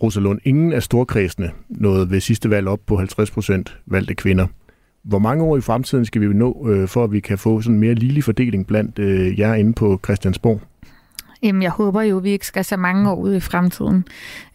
[0.03, 4.47] Rosalund, ingen af storkredsene nåede ved sidste valg op på 50 procent valgte kvinder.
[5.03, 7.73] Hvor mange år i fremtiden skal vi nå, øh, for at vi kan få sådan
[7.73, 10.61] en mere ligelig fordeling blandt øh, jer inde på Christiansborg?
[11.43, 14.05] Jamen, jeg håber jo, at vi ikke skal så mange år ud i fremtiden.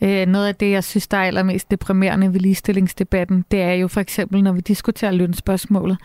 [0.03, 3.89] Øh, noget af det, jeg synes, der er allermest deprimerende ved ligestillingsdebatten, det er jo
[3.89, 5.99] for eksempel, når vi diskuterer lønspørgsmålet,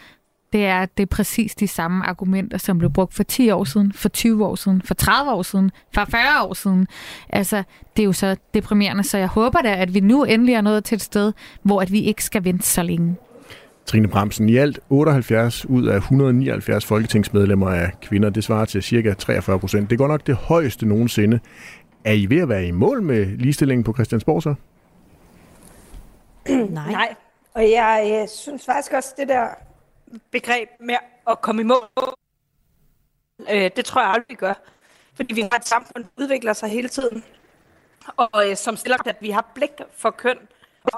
[0.54, 3.64] det er, at det er præcis de samme argumenter, som blev brugt for 10 år
[3.64, 6.88] siden, for 20 år siden, for 30 år siden, for 40 år siden.
[7.30, 7.64] Altså,
[7.96, 10.84] det er jo så deprimerende, så jeg håber da, at vi nu endelig er nået
[10.84, 11.34] til et sted,
[11.64, 13.16] hvor at vi ikke skal vente så længe.
[13.86, 19.14] Trine Bremsen, i alt 78 ud af 179 folketingsmedlemmer af kvinder, det svarer til cirka
[19.14, 19.90] 43 procent.
[19.90, 21.40] Det går nok det højeste nogensinde.
[22.06, 24.54] Er I ved at være i mål med ligestillingen på Christiansborg så?
[26.50, 26.92] Nej.
[26.92, 27.16] Nej,
[27.54, 29.48] og jeg, jeg synes faktisk også, det der
[30.32, 30.96] begreb med
[31.28, 31.90] at komme i mål.
[33.50, 34.54] Øh, det tror jeg aldrig, vi gør.
[35.16, 37.24] Fordi vi har et samfund, der udvikler sig hele tiden.
[38.18, 40.38] Og øh, som stiller, at vi har blik for køn,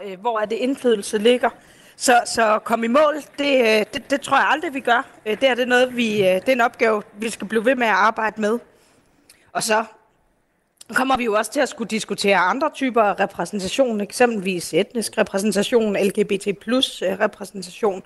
[0.03, 1.49] øh, hvor er det indflydelse ligger.
[1.95, 5.05] Så, så komme i mål, det, øh, det, det tror jeg aldrig, vi gør.
[5.26, 7.76] Øh, det er det noget, vi, øh, det er en opgave, vi skal blive ved
[7.76, 8.59] med at arbejde med.
[9.51, 9.86] Og så
[10.93, 15.97] kommer vi jo også til at skulle diskutere andre typer af repræsentation, eksempelvis etnisk repræsentation,
[15.97, 18.03] LGBT plus repræsentation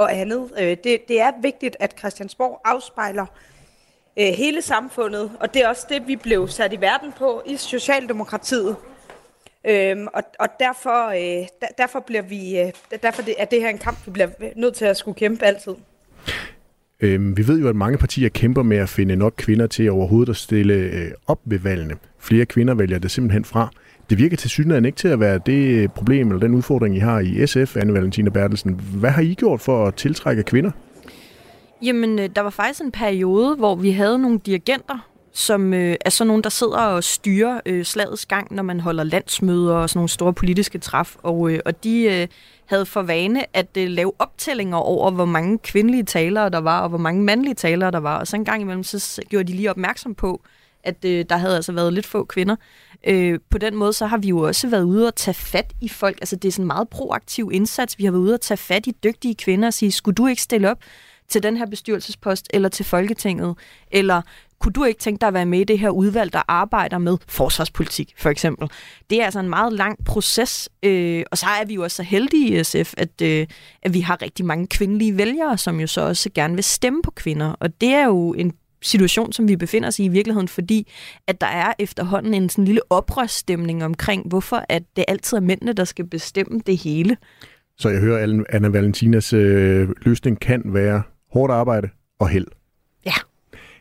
[0.00, 0.50] og andet.
[0.60, 3.26] Øh, det, det er vigtigt, at Christiansborg afspejler
[4.18, 7.56] øh, hele samfundet, og det er også det, vi blev sat i verden på i
[7.56, 8.76] Socialdemokratiet.
[9.66, 12.72] Øhm, og, og derfor, øh, der, derfor, bliver vi, øh,
[13.02, 15.74] derfor er det her en kamp, vi bliver nødt til at skulle kæmpe altid.
[17.00, 20.30] Øhm, vi ved jo, at mange partier kæmper med at finde nok kvinder til overhovedet
[20.30, 21.96] at stille øh, op ved valgene.
[22.18, 23.70] Flere kvinder vælger det simpelthen fra.
[24.10, 27.20] Det virker til synligheden ikke til at være det problem eller den udfordring, I har
[27.20, 28.80] i SF, Anne Valentina Bertelsen.
[28.94, 30.70] Hvad har I gjort for at tiltrække kvinder?
[31.82, 36.10] Jamen, øh, der var faktisk en periode, hvor vi havde nogle dirigenter, som øh, er
[36.10, 39.98] sådan nogen, der sidder og styrer øh, slagets gang, når man holder landsmøder og sådan
[39.98, 41.16] nogle store politiske træf.
[41.22, 42.26] Og, øh, og de øh,
[42.66, 46.88] havde for vane at øh, lave optællinger over, hvor mange kvindelige talere der var, og
[46.88, 48.18] hvor mange mandlige talere der var.
[48.18, 50.42] Og så en gang imellem, så gjorde de lige opmærksom på,
[50.84, 52.56] at øh, der havde altså været lidt få kvinder.
[53.06, 55.88] Øh, på den måde, så har vi jo også været ude og tage fat i
[55.88, 56.18] folk.
[56.20, 57.98] Altså, det er sådan en meget proaktiv indsats.
[57.98, 60.42] Vi har været ude og tage fat i dygtige kvinder og sige, skulle du ikke
[60.42, 60.78] stille op
[61.28, 63.56] til den her bestyrelsespost, eller til Folketinget,
[63.90, 64.22] eller
[64.60, 67.16] kunne du ikke tænke dig at være med i det her udvalg, der arbejder med
[67.28, 68.68] forsvarspolitik, for eksempel?
[69.10, 72.02] Det er altså en meget lang proces, øh, og så er vi jo også så
[72.02, 73.46] heldige i SF, at, øh,
[73.82, 77.10] at vi har rigtig mange kvindelige vælgere, som jo så også gerne vil stemme på
[77.10, 78.52] kvinder, og det er jo en
[78.82, 80.90] situation, som vi befinder os i i virkeligheden, fordi
[81.26, 85.72] at der er efterhånden en sådan lille oprørsstemning omkring, hvorfor at det altid er mændene,
[85.72, 87.16] der skal bestemme det hele.
[87.78, 91.02] Så jeg hører, at Anna Valentinas øh, løsning kan være
[91.32, 92.46] hårdt arbejde og held.
[93.06, 93.12] Ja.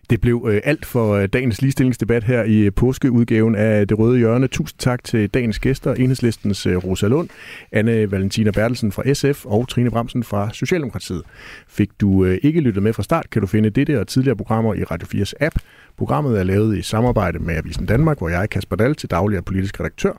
[0.10, 4.18] Det blev øh, alt for øh, dagens ligestillingsdebat her i øh, påskeudgaven af Det Røde
[4.18, 4.48] Hjørne.
[4.48, 7.30] Tusind tak til dagens gæster, Enhedslistens øh, Rosa Lund,
[7.72, 11.24] Anne Valentina Bertelsen fra SF og Trine Bramsen fra Socialdemokratiet.
[11.68, 14.74] Fik du øh, ikke lyttet med fra start, kan du finde dette og tidligere programmer
[14.74, 15.56] i Radio 4's app.
[15.98, 19.38] Programmet er lavet i samarbejde med Avisen Danmark, hvor jeg er Kasper Dahl til daglig
[19.38, 20.14] og politisk redaktør.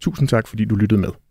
[0.00, 1.23] Tusind tak, fordi du lyttede med.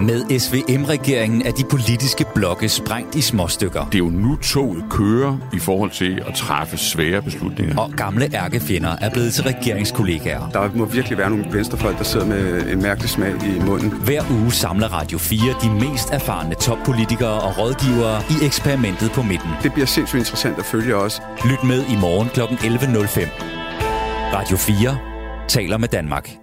[0.00, 3.84] Med SVM-regeringen er de politiske blokke sprængt i småstykker.
[3.84, 7.78] Det er jo nu toget kører i forhold til at træffe svære beslutninger.
[7.78, 10.48] Og gamle ærkefjender er blevet til regeringskollegaer.
[10.48, 13.90] Der må virkelig være nogle venstrefolk, der sidder med en mærkelig smag i munden.
[13.90, 19.50] Hver uge samler Radio 4 de mest erfarne toppolitikere og rådgivere i eksperimentet på midten.
[19.62, 21.22] Det bliver sindssygt interessant at følge også.
[21.44, 22.40] Lyt med i morgen kl.
[22.40, 23.28] 11.05.
[24.34, 24.98] Radio 4
[25.48, 26.41] taler med Danmark.